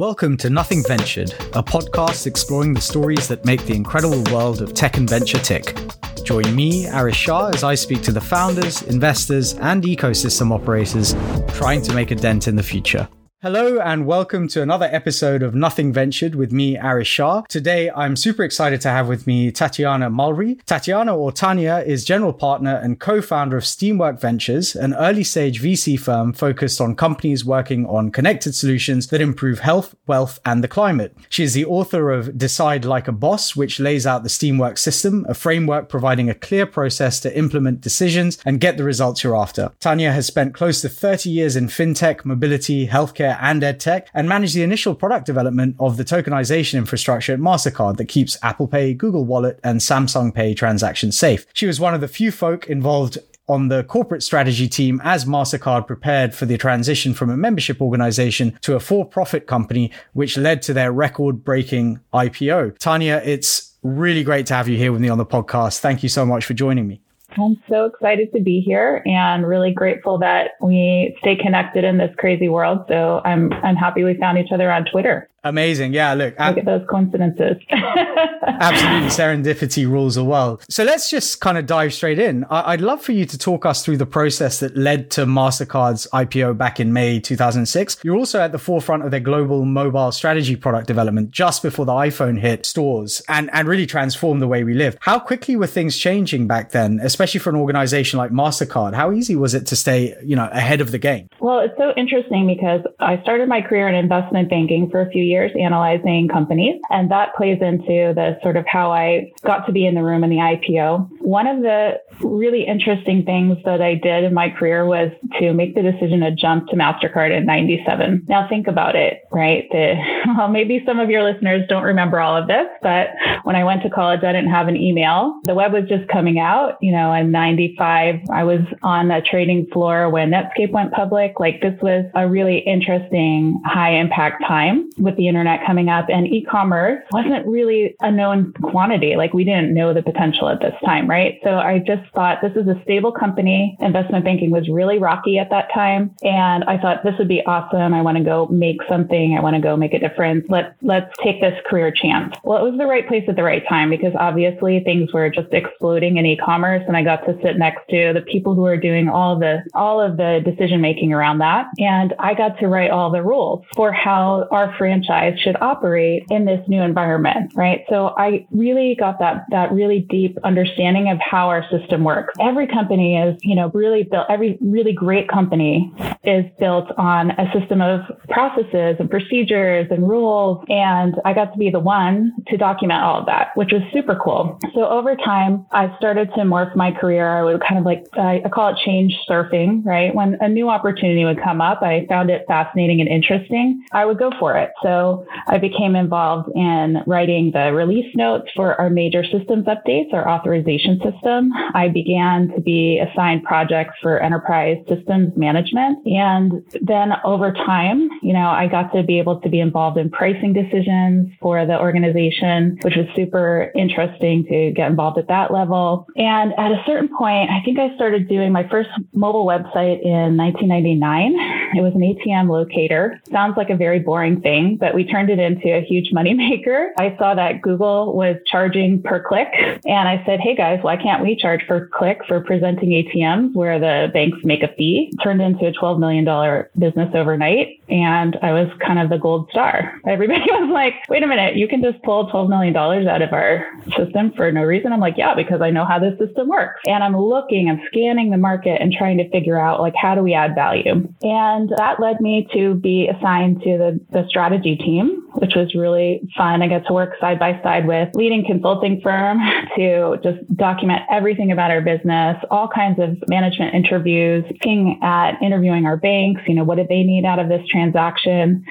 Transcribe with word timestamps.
Welcome 0.00 0.38
to 0.38 0.48
Nothing 0.48 0.82
Ventured, 0.82 1.32
a 1.52 1.62
podcast 1.62 2.26
exploring 2.26 2.72
the 2.72 2.80
stories 2.80 3.28
that 3.28 3.44
make 3.44 3.66
the 3.66 3.74
incredible 3.74 4.24
world 4.32 4.62
of 4.62 4.72
tech 4.72 4.96
and 4.96 5.06
venture 5.06 5.38
tick. 5.38 5.78
Join 6.24 6.56
me, 6.56 6.86
Arish 6.86 7.18
Shah, 7.18 7.48
as 7.48 7.62
I 7.62 7.74
speak 7.74 8.00
to 8.04 8.10
the 8.10 8.18
founders, 8.18 8.80
investors, 8.84 9.58
and 9.58 9.82
ecosystem 9.82 10.52
operators 10.52 11.12
trying 11.54 11.82
to 11.82 11.92
make 11.94 12.12
a 12.12 12.14
dent 12.14 12.48
in 12.48 12.56
the 12.56 12.62
future. 12.62 13.06
Hello 13.42 13.78
and 13.78 14.04
welcome 14.04 14.48
to 14.48 14.60
another 14.60 14.86
episode 14.92 15.42
of 15.42 15.54
Nothing 15.54 15.94
Ventured 15.94 16.34
with 16.34 16.52
me, 16.52 16.76
Arish 16.76 17.08
Shah. 17.08 17.40
Today, 17.48 17.90
I'm 17.90 18.14
super 18.14 18.42
excited 18.42 18.82
to 18.82 18.90
have 18.90 19.08
with 19.08 19.26
me 19.26 19.50
Tatiana 19.50 20.10
Mulry. 20.10 20.62
Tatiana 20.66 21.16
or 21.16 21.32
Tanya 21.32 21.82
is 21.86 22.04
general 22.04 22.34
partner 22.34 22.76
and 22.76 23.00
co-founder 23.00 23.56
of 23.56 23.64
Steamwork 23.64 24.20
Ventures, 24.20 24.76
an 24.76 24.92
early 24.92 25.24
stage 25.24 25.62
VC 25.62 25.98
firm 25.98 26.34
focused 26.34 26.82
on 26.82 26.94
companies 26.94 27.42
working 27.42 27.86
on 27.86 28.10
connected 28.10 28.54
solutions 28.54 29.06
that 29.06 29.22
improve 29.22 29.60
health, 29.60 29.94
wealth, 30.06 30.38
and 30.44 30.62
the 30.62 30.68
climate. 30.68 31.16
She 31.30 31.42
is 31.42 31.54
the 31.54 31.64
author 31.64 32.10
of 32.10 32.36
Decide 32.36 32.84
Like 32.84 33.08
a 33.08 33.12
Boss, 33.12 33.56
which 33.56 33.80
lays 33.80 34.06
out 34.06 34.22
the 34.22 34.28
Steamwork 34.28 34.76
system, 34.76 35.24
a 35.30 35.32
framework 35.32 35.88
providing 35.88 36.28
a 36.28 36.34
clear 36.34 36.66
process 36.66 37.18
to 37.20 37.34
implement 37.34 37.80
decisions 37.80 38.36
and 38.44 38.60
get 38.60 38.76
the 38.76 38.84
results 38.84 39.24
you're 39.24 39.34
after. 39.34 39.72
Tanya 39.80 40.12
has 40.12 40.26
spent 40.26 40.52
close 40.52 40.82
to 40.82 40.90
30 40.90 41.30
years 41.30 41.56
in 41.56 41.68
fintech, 41.68 42.26
mobility, 42.26 42.86
healthcare, 42.86 43.29
software 43.30 43.50
and 43.50 43.62
edtech 43.62 44.08
and 44.14 44.28
manage 44.28 44.54
the 44.54 44.62
initial 44.62 44.94
product 44.94 45.26
development 45.26 45.76
of 45.78 45.96
the 45.96 46.04
tokenization 46.04 46.78
infrastructure 46.78 47.32
at 47.32 47.40
MasterCard 47.40 47.96
that 47.96 48.06
keeps 48.06 48.38
Apple 48.42 48.66
Pay, 48.66 48.94
Google 48.94 49.24
Wallet, 49.24 49.58
and 49.62 49.80
Samsung 49.80 50.34
Pay 50.34 50.54
transactions 50.54 51.16
safe. 51.16 51.46
She 51.52 51.66
was 51.66 51.80
one 51.80 51.94
of 51.94 52.00
the 52.00 52.08
few 52.08 52.32
folk 52.32 52.68
involved 52.68 53.18
on 53.48 53.68
the 53.68 53.82
corporate 53.84 54.22
strategy 54.22 54.68
team 54.68 55.00
as 55.02 55.24
MasterCard 55.24 55.86
prepared 55.86 56.34
for 56.34 56.46
the 56.46 56.56
transition 56.56 57.14
from 57.14 57.30
a 57.30 57.36
membership 57.36 57.80
organization 57.80 58.56
to 58.60 58.76
a 58.76 58.80
for 58.80 59.04
profit 59.04 59.48
company, 59.48 59.90
which 60.12 60.36
led 60.36 60.62
to 60.62 60.72
their 60.72 60.92
record 60.92 61.44
breaking 61.44 61.98
IPO. 62.14 62.78
Tanya, 62.78 63.20
it's 63.24 63.76
really 63.82 64.22
great 64.22 64.46
to 64.46 64.54
have 64.54 64.68
you 64.68 64.76
here 64.76 64.92
with 64.92 65.00
me 65.00 65.08
on 65.08 65.18
the 65.18 65.26
podcast. 65.26 65.80
Thank 65.80 66.02
you 66.04 66.08
so 66.08 66.24
much 66.24 66.44
for 66.44 66.54
joining 66.54 66.86
me. 66.86 67.00
I'm 67.38 67.62
so 67.68 67.84
excited 67.86 68.32
to 68.34 68.40
be 68.40 68.60
here 68.60 69.02
and 69.06 69.46
really 69.46 69.72
grateful 69.72 70.18
that 70.18 70.52
we 70.60 71.16
stay 71.20 71.36
connected 71.36 71.84
in 71.84 71.96
this 71.96 72.14
crazy 72.18 72.48
world. 72.48 72.84
So 72.88 73.22
I'm 73.24 73.52
I'm 73.52 73.76
happy 73.76 74.04
we 74.04 74.14
found 74.18 74.38
each 74.38 74.52
other 74.52 74.70
on 74.70 74.84
Twitter. 74.84 75.29
Amazing. 75.42 75.94
Yeah, 75.94 76.12
look. 76.14 76.38
Look 76.38 76.58
at 76.58 76.64
those 76.66 76.86
coincidences. 76.88 77.56
absolutely. 77.70 79.08
Serendipity 79.08 79.88
rules 79.88 80.14
the 80.16 80.24
world. 80.24 80.64
So 80.68 80.84
let's 80.84 81.08
just 81.10 81.40
kind 81.40 81.56
of 81.56 81.66
dive 81.66 81.94
straight 81.94 82.18
in. 82.18 82.44
I- 82.50 82.72
would 82.72 82.80
love 82.82 83.02
for 83.02 83.12
you 83.12 83.24
to 83.26 83.38
talk 83.38 83.64
us 83.66 83.84
through 83.84 83.96
the 83.96 84.06
process 84.06 84.60
that 84.60 84.76
led 84.76 85.10
to 85.12 85.24
MasterCard's 85.26 86.06
IPO 86.12 86.56
back 86.58 86.78
in 86.78 86.92
May 86.92 87.20
2006. 87.20 87.98
You're 88.02 88.16
also 88.16 88.40
at 88.40 88.52
the 88.52 88.58
forefront 88.58 89.04
of 89.04 89.10
their 89.10 89.20
global 89.20 89.64
mobile 89.64 90.12
strategy 90.12 90.56
product 90.56 90.86
development 90.86 91.30
just 91.30 91.62
before 91.62 91.86
the 91.86 91.92
iPhone 91.92 92.38
hit 92.38 92.66
stores 92.66 93.22
and, 93.28 93.50
and 93.52 93.66
really 93.66 93.86
transformed 93.86 94.42
the 94.42 94.48
way 94.48 94.62
we 94.64 94.74
live. 94.74 94.96
How 95.00 95.18
quickly 95.18 95.56
were 95.56 95.66
things 95.66 95.96
changing 95.96 96.46
back 96.46 96.70
then, 96.72 97.00
especially 97.02 97.40
for 97.40 97.50
an 97.50 97.56
organization 97.56 98.18
like 98.18 98.30
MasterCard? 98.30 98.94
How 98.94 99.12
easy 99.12 99.36
was 99.36 99.54
it 99.54 99.66
to 99.68 99.76
stay, 99.76 100.14
you 100.22 100.36
know, 100.36 100.48
ahead 100.52 100.80
of 100.80 100.90
the 100.90 100.98
game? 100.98 101.28
Well, 101.40 101.60
it's 101.60 101.76
so 101.78 101.92
interesting 101.96 102.46
because 102.46 102.82
I 102.98 103.20
started 103.22 103.48
my 103.48 103.62
career 103.62 103.88
in 103.88 103.94
investment 103.94 104.50
banking 104.50 104.90
for 104.90 105.00
a 105.00 105.10
few 105.10 105.22
years 105.30 105.52
analyzing 105.58 106.28
companies. 106.28 106.80
And 106.90 107.10
that 107.10 107.34
plays 107.36 107.58
into 107.60 108.12
the 108.14 108.38
sort 108.42 108.56
of 108.56 108.66
how 108.66 108.90
I 108.90 109.32
got 109.42 109.66
to 109.66 109.72
be 109.72 109.86
in 109.86 109.94
the 109.94 110.02
room 110.02 110.24
in 110.24 110.30
the 110.30 110.36
IPO. 110.36 111.08
One 111.20 111.46
of 111.46 111.62
the 111.62 112.00
really 112.22 112.66
interesting 112.66 113.24
things 113.24 113.58
that 113.64 113.80
I 113.80 113.94
did 113.94 114.24
in 114.24 114.34
my 114.34 114.50
career 114.50 114.86
was 114.86 115.10
to 115.38 115.52
make 115.52 115.74
the 115.74 115.82
decision 115.82 116.20
to 116.20 116.30
jump 116.30 116.68
to 116.68 116.76
MasterCard 116.76 117.36
in 117.36 117.46
97. 117.46 118.26
Now 118.28 118.48
think 118.48 118.66
about 118.66 118.96
it, 118.96 119.22
right? 119.32 119.66
The, 119.70 119.94
well, 120.36 120.48
maybe 120.48 120.82
some 120.86 120.98
of 120.98 121.10
your 121.10 121.22
listeners 121.22 121.66
don't 121.68 121.82
remember 121.82 122.20
all 122.20 122.36
of 122.36 122.48
this, 122.48 122.66
but 122.82 123.08
when 123.44 123.56
I 123.56 123.64
went 123.64 123.82
to 123.82 123.90
college, 123.90 124.20
I 124.22 124.32
didn't 124.32 124.50
have 124.50 124.68
an 124.68 124.76
email. 124.76 125.40
The 125.44 125.54
web 125.54 125.72
was 125.72 125.88
just 125.88 126.08
coming 126.08 126.38
out, 126.38 126.76
you 126.80 126.92
know, 126.92 127.12
in 127.12 127.30
95, 127.30 128.16
I 128.30 128.44
was 128.44 128.60
on 128.82 129.10
a 129.10 129.22
trading 129.22 129.66
floor 129.72 130.10
when 130.10 130.30
Netscape 130.30 130.72
went 130.72 130.92
public. 130.92 131.40
Like 131.40 131.60
this 131.60 131.78
was 131.82 132.04
a 132.14 132.28
really 132.28 132.58
interesting 132.58 133.60
high 133.64 133.92
impact 133.92 134.42
time 134.46 134.90
with 134.98 135.16
the 135.16 135.28
internet 135.28 135.60
coming 135.66 135.88
up 135.88 136.06
and 136.08 136.26
e-commerce 136.26 137.02
wasn't 137.12 137.46
really 137.46 137.94
a 138.00 138.10
known 138.10 138.52
quantity. 138.62 139.16
Like 139.16 139.32
we 139.32 139.44
didn't 139.44 139.74
know 139.74 139.94
the 139.94 140.02
potential 140.02 140.48
at 140.48 140.60
this 140.60 140.74
time, 140.84 141.08
right? 141.08 141.38
So 141.44 141.56
I 141.56 141.78
just 141.78 142.09
thought 142.14 142.38
this 142.42 142.52
is 142.56 142.68
a 142.68 142.80
stable 142.82 143.12
company. 143.12 143.76
Investment 143.80 144.24
banking 144.24 144.50
was 144.50 144.68
really 144.68 144.98
rocky 144.98 145.38
at 145.38 145.50
that 145.50 145.68
time. 145.72 146.14
And 146.22 146.64
I 146.64 146.78
thought 146.78 147.02
this 147.04 147.14
would 147.18 147.28
be 147.28 147.44
awesome. 147.46 147.94
I 147.94 148.02
want 148.02 148.18
to 148.18 148.24
go 148.24 148.46
make 148.48 148.78
something. 148.88 149.36
I 149.36 149.40
want 149.40 149.56
to 149.56 149.62
go 149.62 149.76
make 149.76 149.94
a 149.94 149.98
difference. 149.98 150.46
Let, 150.48 150.76
let's 150.82 151.12
take 151.22 151.40
this 151.40 151.58
career 151.66 151.90
chance. 151.90 152.34
Well, 152.44 152.64
it 152.64 152.70
was 152.70 152.78
the 152.78 152.86
right 152.86 153.06
place 153.06 153.24
at 153.28 153.36
the 153.36 153.42
right 153.42 153.66
time 153.68 153.90
because 153.90 154.12
obviously 154.18 154.80
things 154.80 155.12
were 155.12 155.30
just 155.30 155.52
exploding 155.52 156.16
in 156.16 156.26
e-commerce 156.26 156.82
and 156.86 156.96
I 156.96 157.02
got 157.02 157.24
to 157.26 157.38
sit 157.42 157.58
next 157.58 157.88
to 157.90 158.12
the 158.14 158.22
people 158.22 158.54
who 158.54 158.64
are 158.64 158.76
doing 158.76 159.08
all 159.08 159.38
the, 159.38 159.62
all 159.74 160.00
of 160.00 160.16
the 160.16 160.40
decision 160.44 160.80
making 160.80 161.12
around 161.12 161.38
that. 161.38 161.66
And 161.78 162.14
I 162.18 162.34
got 162.34 162.58
to 162.58 162.68
write 162.68 162.90
all 162.90 163.10
the 163.10 163.22
rules 163.22 163.64
for 163.74 163.92
how 163.92 164.48
our 164.50 164.74
franchise 164.76 165.38
should 165.40 165.56
operate 165.60 166.24
in 166.30 166.44
this 166.44 166.66
new 166.68 166.82
environment, 166.82 167.52
right? 167.54 167.84
So 167.88 168.14
I 168.16 168.46
really 168.50 168.94
got 168.98 169.18
that, 169.18 169.44
that 169.50 169.72
really 169.72 170.00
deep 170.00 170.38
understanding 170.44 171.10
of 171.10 171.18
how 171.18 171.48
our 171.48 171.64
system 171.70 171.99
works. 172.04 172.34
Every 172.40 172.66
company 172.66 173.16
is, 173.16 173.38
you 173.42 173.54
know, 173.54 173.70
really 173.74 174.04
built, 174.04 174.26
every 174.28 174.58
really 174.60 174.92
great 174.92 175.28
company 175.28 175.92
is 176.24 176.44
built 176.58 176.90
on 176.98 177.30
a 177.32 177.50
system 177.58 177.80
of 177.80 178.00
processes 178.28 178.96
and 178.98 179.10
procedures 179.10 179.86
and 179.90 180.08
rules. 180.08 180.64
And 180.68 181.14
I 181.24 181.32
got 181.32 181.52
to 181.52 181.58
be 181.58 181.70
the 181.70 181.80
one 181.80 182.32
to 182.48 182.56
document 182.56 183.02
all 183.02 183.20
of 183.20 183.26
that, 183.26 183.48
which 183.54 183.72
was 183.72 183.82
super 183.92 184.18
cool. 184.22 184.58
So 184.74 184.86
over 184.86 185.16
time, 185.16 185.66
I 185.72 185.94
started 185.96 186.28
to 186.34 186.40
morph 186.40 186.74
my 186.76 186.92
career. 186.92 187.28
I 187.28 187.42
would 187.42 187.60
kind 187.60 187.78
of 187.78 187.84
like, 187.84 188.04
I 188.18 188.42
call 188.52 188.68
it 188.68 188.78
change 188.84 189.16
surfing, 189.28 189.84
right? 189.84 190.14
When 190.14 190.36
a 190.40 190.48
new 190.48 190.68
opportunity 190.68 191.24
would 191.24 191.42
come 191.42 191.60
up, 191.60 191.82
I 191.82 192.06
found 192.08 192.30
it 192.30 192.44
fascinating 192.46 193.00
and 193.00 193.08
interesting. 193.08 193.84
I 193.92 194.04
would 194.04 194.18
go 194.18 194.30
for 194.38 194.56
it. 194.56 194.70
So 194.82 195.26
I 195.48 195.58
became 195.58 195.96
involved 195.96 196.50
in 196.54 197.02
writing 197.06 197.50
the 197.52 197.72
release 197.72 198.14
notes 198.14 198.50
for 198.54 198.80
our 198.80 198.90
major 198.90 199.24
systems 199.24 199.66
updates, 199.66 200.12
our 200.12 200.28
authorization 200.28 201.00
system. 201.02 201.52
I 201.74 201.88
began 201.92 202.48
to 202.54 202.60
be 202.60 202.98
assigned 202.98 203.44
projects 203.44 203.94
for 204.00 204.20
enterprise 204.20 204.78
systems 204.88 205.36
management. 205.36 206.06
And 206.06 206.62
then 206.80 207.12
over 207.24 207.52
time, 207.52 208.08
you 208.22 208.32
know, 208.32 208.48
I 208.48 208.66
got 208.66 208.92
to 208.94 209.02
be 209.02 209.18
able 209.18 209.40
to 209.40 209.48
be 209.48 209.60
involved 209.60 209.98
in 209.98 210.10
pricing 210.10 210.52
decisions 210.52 211.32
for 211.40 211.64
the 211.66 211.78
organization, 211.78 212.78
which 212.82 212.96
was 212.96 213.06
super 213.14 213.72
interesting 213.74 214.44
to 214.46 214.72
get 214.72 214.90
involved 214.90 215.18
at 215.18 215.28
that 215.28 215.52
level. 215.52 216.06
And 216.16 216.52
at 216.58 216.72
a 216.72 216.82
certain 216.86 217.08
point, 217.08 217.50
I 217.50 217.60
think 217.64 217.78
I 217.78 217.94
started 217.94 218.28
doing 218.28 218.52
my 218.52 218.68
first 218.68 218.90
mobile 219.12 219.46
website 219.46 220.02
in 220.02 220.36
1999. 220.36 221.34
It 221.76 221.82
was 221.82 221.94
an 221.94 222.00
ATM 222.00 222.48
locator. 222.48 223.20
Sounds 223.30 223.56
like 223.56 223.70
a 223.70 223.76
very 223.76 223.98
boring 223.98 224.40
thing, 224.40 224.76
but 224.76 224.94
we 224.94 225.04
turned 225.04 225.30
it 225.30 225.38
into 225.38 225.68
a 225.68 225.80
huge 225.82 226.12
moneymaker. 226.12 226.88
I 226.98 227.16
saw 227.18 227.34
that 227.34 227.62
Google 227.62 228.14
was 228.14 228.36
charging 228.46 229.02
per 229.02 229.20
click. 229.20 229.48
And 229.86 230.08
I 230.08 230.22
said, 230.26 230.40
hey 230.40 230.54
guys, 230.54 230.80
why 230.82 230.96
can't 230.96 231.22
we 231.22 231.36
charge 231.36 231.66
per 231.66 231.79
click 231.86 232.20
for 232.26 232.40
presenting 232.40 232.90
ATMs 232.90 233.54
where 233.54 233.78
the 233.78 234.10
banks 234.12 234.38
make 234.44 234.62
a 234.62 234.68
fee? 234.74 235.12
Turned 235.22 235.40
into 235.40 235.66
a 235.66 235.72
$12 235.72 235.98
million 235.98 236.66
business 236.78 237.10
overnight. 237.14 237.79
And 237.90 238.36
I 238.42 238.52
was 238.52 238.68
kind 238.84 238.98
of 238.98 239.10
the 239.10 239.18
gold 239.18 239.48
star. 239.50 240.00
Everybody 240.06 240.40
was 240.46 240.70
like, 240.72 240.94
wait 241.08 241.22
a 241.22 241.26
minute, 241.26 241.56
you 241.56 241.68
can 241.68 241.82
just 241.82 242.02
pull 242.02 242.30
$12 242.30 242.48
million 242.48 242.76
out 242.76 243.22
of 243.22 243.32
our 243.32 243.66
system 243.96 244.32
for 244.36 244.50
no 244.52 244.62
reason. 244.62 244.92
I'm 244.92 245.00
like, 245.00 245.14
yeah, 245.16 245.34
because 245.34 245.60
I 245.60 245.70
know 245.70 245.84
how 245.84 245.98
this 245.98 246.18
system 246.18 246.48
works. 246.48 246.80
And 246.86 247.02
I'm 247.02 247.16
looking, 247.16 247.68
I'm 247.68 247.80
scanning 247.88 248.30
the 248.30 248.36
market 248.36 248.80
and 248.80 248.92
trying 248.92 249.18
to 249.18 249.28
figure 249.30 249.58
out 249.58 249.80
like, 249.80 249.94
how 250.00 250.14
do 250.14 250.22
we 250.22 250.34
add 250.34 250.54
value? 250.54 251.08
And 251.22 251.70
that 251.76 252.00
led 252.00 252.20
me 252.20 252.48
to 252.54 252.74
be 252.74 253.08
assigned 253.08 253.62
to 253.62 253.78
the, 253.78 254.00
the 254.10 254.26
strategy 254.28 254.76
team, 254.76 255.28
which 255.34 255.54
was 255.56 255.74
really 255.74 256.20
fun. 256.36 256.62
I 256.62 256.68
got 256.68 256.86
to 256.86 256.92
work 256.92 257.14
side 257.20 257.38
by 257.38 257.60
side 257.62 257.86
with 257.86 258.08
leading 258.14 258.44
consulting 258.46 259.00
firm 259.00 259.38
to 259.76 260.16
just 260.22 260.38
document 260.56 261.02
everything 261.10 261.50
about 261.50 261.70
our 261.70 261.80
business, 261.80 262.36
all 262.50 262.68
kinds 262.68 263.00
of 263.00 263.16
management 263.28 263.74
interviews, 263.74 264.44
looking 264.48 264.98
at 265.02 265.40
interviewing 265.42 265.86
our 265.86 265.96
banks, 265.96 266.42
you 266.46 266.54
know, 266.54 266.64
what 266.64 266.76
did 266.76 266.88
they 266.88 267.02
need 267.02 267.24
out 267.24 267.38
of 267.38 267.48
this 267.48 267.66
transaction? 267.68 267.79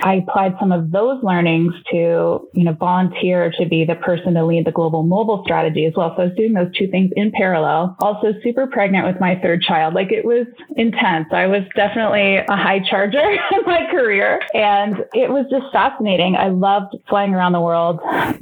I 0.04 0.16
applied 0.16 0.56
some 0.60 0.72
of 0.72 0.92
those 0.92 1.24
learnings 1.24 1.74
to, 1.92 2.48
you 2.54 2.64
know, 2.64 2.74
volunteer 2.74 3.52
to 3.60 3.66
be 3.66 3.86
the 3.86 3.96
person 3.96 4.34
to 4.36 4.46
lead 4.46 4.66
the 4.66 4.72
global 4.72 5.04
mobile 5.04 5.44
strategy 5.44 5.86
as 5.86 5.94
well. 5.96 6.14
So 6.16 6.24
I 6.24 6.26
was 6.28 6.36
doing 6.36 6.54
those 6.54 6.76
two 6.78 6.88
things 6.88 7.12
in 7.16 7.32
parallel. 7.32 7.96
Also 8.00 8.34
super 8.44 8.68
pregnant 8.68 9.06
with 9.06 9.20
my 9.20 9.40
third 9.42 9.62
child. 9.62 9.94
Like 9.94 10.12
it 10.12 10.26
was 10.26 10.48
intense. 10.78 11.28
I 11.32 11.48
was 11.48 11.64
definitely 11.76 12.38
a 12.38 12.56
high 12.56 12.80
charger 12.90 13.20
in 13.52 13.62
my 13.66 13.88
career 13.92 14.40
and 14.54 14.98
it 15.14 15.30
was 15.30 15.46
just 15.50 15.72
fascinating. 15.72 16.36
I 16.36 16.50
loved 16.50 16.96
flying 17.10 17.34
around 17.34 17.54
the 17.54 17.62
world 17.62 18.00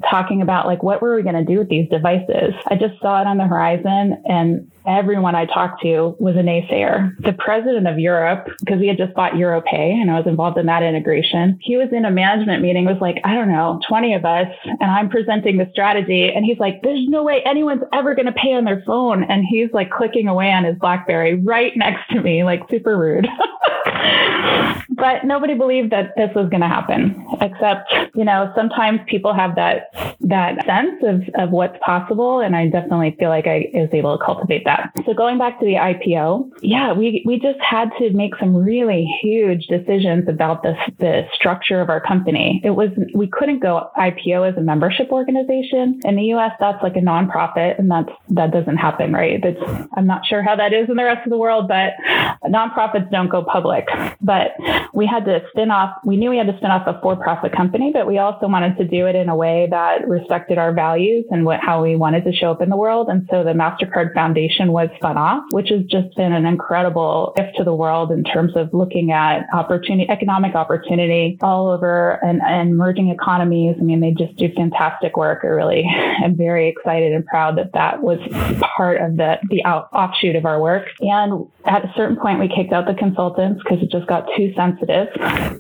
talking 0.10 0.42
about 0.42 0.66
like 0.66 0.84
what 0.84 1.02
were 1.02 1.16
we 1.16 1.24
going 1.24 1.36
to 1.36 1.44
do 1.44 1.60
with 1.60 1.70
these 1.70 1.90
devices. 1.90 2.54
I 2.68 2.76
just 2.76 3.00
saw 3.02 3.22
it 3.22 3.28
on 3.28 3.38
the 3.38 3.46
horizon 3.46 4.22
and 4.26 4.72
everyone 4.88 5.36
I 5.36 5.46
talked 5.46 5.82
to 5.84 6.16
was 6.18 6.36
a 6.36 6.40
naysayer. 6.40 7.16
The 7.20 7.34
president 7.34 7.88
of 7.88 8.00
Europe, 8.00 8.48
because 8.60 8.80
he 8.80 8.88
had 8.88 8.98
just 8.98 9.14
bought 9.14 9.34
Europay 9.34 9.92
and 9.92 10.10
I 10.10 10.18
was 10.18 10.26
involved 10.26 10.58
in 10.58 10.66
that 10.68 10.82
integration, 10.82 11.60
he 11.62 11.76
was 11.76 11.90
in 11.92 12.06
a 12.06 12.12
management 12.12 12.62
meeting, 12.64 12.86
was 12.86 13.02
like, 13.02 13.18
I 13.26 13.36
don't 13.36 13.52
know, 13.52 13.80
20 13.88 14.14
of 14.14 14.26
us, 14.26 14.48
and 14.64 14.90
I'm 14.90 15.10
presenting 15.10 15.58
the 15.58 15.68
strategy. 15.72 16.32
And 16.34 16.46
he's 16.46 16.58
like, 16.58 16.82
there's 16.84 17.06
no 17.08 17.24
way 17.24 17.42
anyone's 17.46 17.84
ever 17.94 18.16
going 18.16 18.28
to 18.28 18.32
pay 18.32 18.54
on 18.54 18.64
their 18.64 18.82
phone. 18.86 19.24
And 19.24 19.44
he's 19.48 19.70
like 19.74 19.92
clicking 19.92 20.28
away 20.28 20.52
on 20.52 20.64
his 20.64 20.78
Blackberry 20.78 21.36
right 21.36 21.74
next 21.76 22.10
to 22.12 22.22
me, 22.22 22.44
like 22.44 22.62
super 22.70 22.98
rude. 22.98 23.28
but 24.90 25.26
nobody 25.26 25.54
believed 25.54 25.92
that 25.92 26.14
this 26.16 26.30
was 26.34 26.50
going 26.50 26.62
to 26.62 26.68
happen, 26.68 27.26
except, 27.42 27.92
you 28.16 28.24
know, 28.24 28.52
sometimes 28.58 29.00
people 29.08 29.34
have 29.34 29.56
that, 29.56 29.92
that 30.22 30.66
sense 30.66 31.02
of, 31.04 31.22
of 31.42 31.52
what's 31.52 31.78
possible. 31.86 32.40
And 32.40 32.56
I 32.56 32.68
definitely 32.68 33.16
feel 33.20 33.30
like 33.30 33.46
I 33.48 33.70
was 33.74 33.90
able 33.94 34.18
to 34.18 34.24
cultivate 34.24 34.66
that. 34.66 34.92
So 35.06 35.14
going 35.14 35.38
back 35.38 35.60
to 35.60 35.66
the 35.66 35.76
IPO, 35.76 36.52
yeah, 36.62 36.94
we, 36.94 37.24
we 37.26 37.40
just 37.40 37.60
had 37.62 37.90
to 38.00 38.12
make 38.12 38.36
some 38.40 38.56
really 38.56 39.06
huge 39.22 39.68
decisions 39.68 40.28
about 40.28 40.64
the, 40.64 40.76
the 41.00 41.24
structure 41.34 41.80
of 41.82 41.90
our 41.90 42.02
company. 42.02 42.62
It 42.64 42.72
was, 42.72 42.90
we 43.14 43.28
couldn't 43.28 43.60
go 43.60 43.90
IPO 43.98 44.52
as 44.52 44.58
a 44.58 44.62
membership 44.62 45.12
organization. 45.12 46.00
In 46.04 46.16
the 46.16 46.34
US, 46.34 46.52
that's 46.60 46.82
like 46.82 46.96
a 46.96 47.02
nonprofit 47.02 47.78
and 47.78 47.90
that's, 47.92 48.10
that 48.30 48.52
doesn't 48.52 48.78
happen, 48.78 49.14
right? 49.14 49.44
I'm 49.96 50.08
not 50.08 50.26
sure 50.26 50.42
how 50.42 50.56
that 50.56 50.74
is 50.74 50.90
in 50.90 50.96
the 50.96 51.04
rest 51.04 51.26
of 51.26 51.30
the 51.30 51.38
world, 51.38 51.68
but 51.68 51.92
nonprofits 52.46 53.12
don't 53.12 53.30
go 53.30 53.44
public. 53.44 53.86
But 54.22 54.52
we 54.94 55.06
had 55.06 55.26
to 55.26 55.42
spin 55.52 55.70
off, 55.70 55.96
we 56.04 56.18
knew 56.18 56.32
we 56.32 56.38
had 56.38 56.48
to 56.48 56.58
spin 56.58 56.72
off 56.72 56.88
a 56.88 57.00
for 57.02 57.16
profit 57.16 57.56
company, 57.56 57.92
but 57.94 58.08
we 58.08 58.18
also 58.18 58.47
wanted 58.52 58.78
to 58.78 58.86
do 58.86 59.08
it 59.08 59.16
in 59.16 59.30
a 59.30 59.36
way 59.36 59.68
that 59.70 60.08
respected 60.08 60.58
our 60.58 60.74
values 60.74 61.26
and 61.30 61.46
what, 61.46 61.60
how 61.62 61.84
we 61.84 61.96
wanted 61.96 62.24
to 62.26 62.34
show 62.34 62.52
up 62.52 62.62
in 62.62 62.70
the 62.70 62.78
world. 62.78 63.10
And 63.10 63.28
so 63.30 63.44
the 63.44 63.52
MasterCard 63.52 64.14
Foundation 64.14 64.72
was 64.72 64.90
spun 64.96 65.18
off, 65.18 65.44
which 65.52 65.70
has 65.70 65.84
just 65.86 66.16
been 66.16 66.34
an 66.34 66.46
incredible 66.46 67.34
gift 67.36 67.58
to 67.58 67.64
the 67.64 67.74
world 67.74 68.12
in 68.12 68.24
terms 68.24 68.56
of 68.56 68.74
looking 68.74 69.12
at 69.12 69.46
opportunity, 69.54 70.10
economic 70.10 70.56
opportunity 70.56 71.38
all 71.42 71.70
over 71.70 72.20
and, 72.24 72.42
and 72.42 72.70
emerging 72.72 73.10
economies. 73.10 73.76
I 73.80 73.84
mean, 73.84 74.00
they 74.00 74.12
just 74.12 74.36
do 74.38 74.50
fantastic 74.56 75.18
work. 75.18 75.42
I 75.44 75.48
really 75.48 75.84
am 76.24 76.36
very 76.36 76.70
excited 76.70 77.14
and 77.14 77.26
proud 77.26 77.58
that 77.58 77.74
that 77.74 78.02
was 78.02 78.20
part 78.76 79.02
of 79.02 79.18
the, 79.18 79.38
the 79.50 79.64
out, 79.66 79.90
offshoot 79.94 80.36
of 80.36 80.46
our 80.46 80.62
work. 80.62 80.88
And 81.02 81.48
at 81.66 81.84
a 81.84 81.94
certain 81.96 82.18
point, 82.18 82.40
we 82.40 82.48
kicked 82.48 82.74
out 82.74 82.86
the 82.86 82.94
consultants 82.94 83.62
because 83.64 83.84
it 83.84 83.92
just 83.92 84.08
got 84.08 84.28
too 84.36 84.54
sensitive 84.56 85.08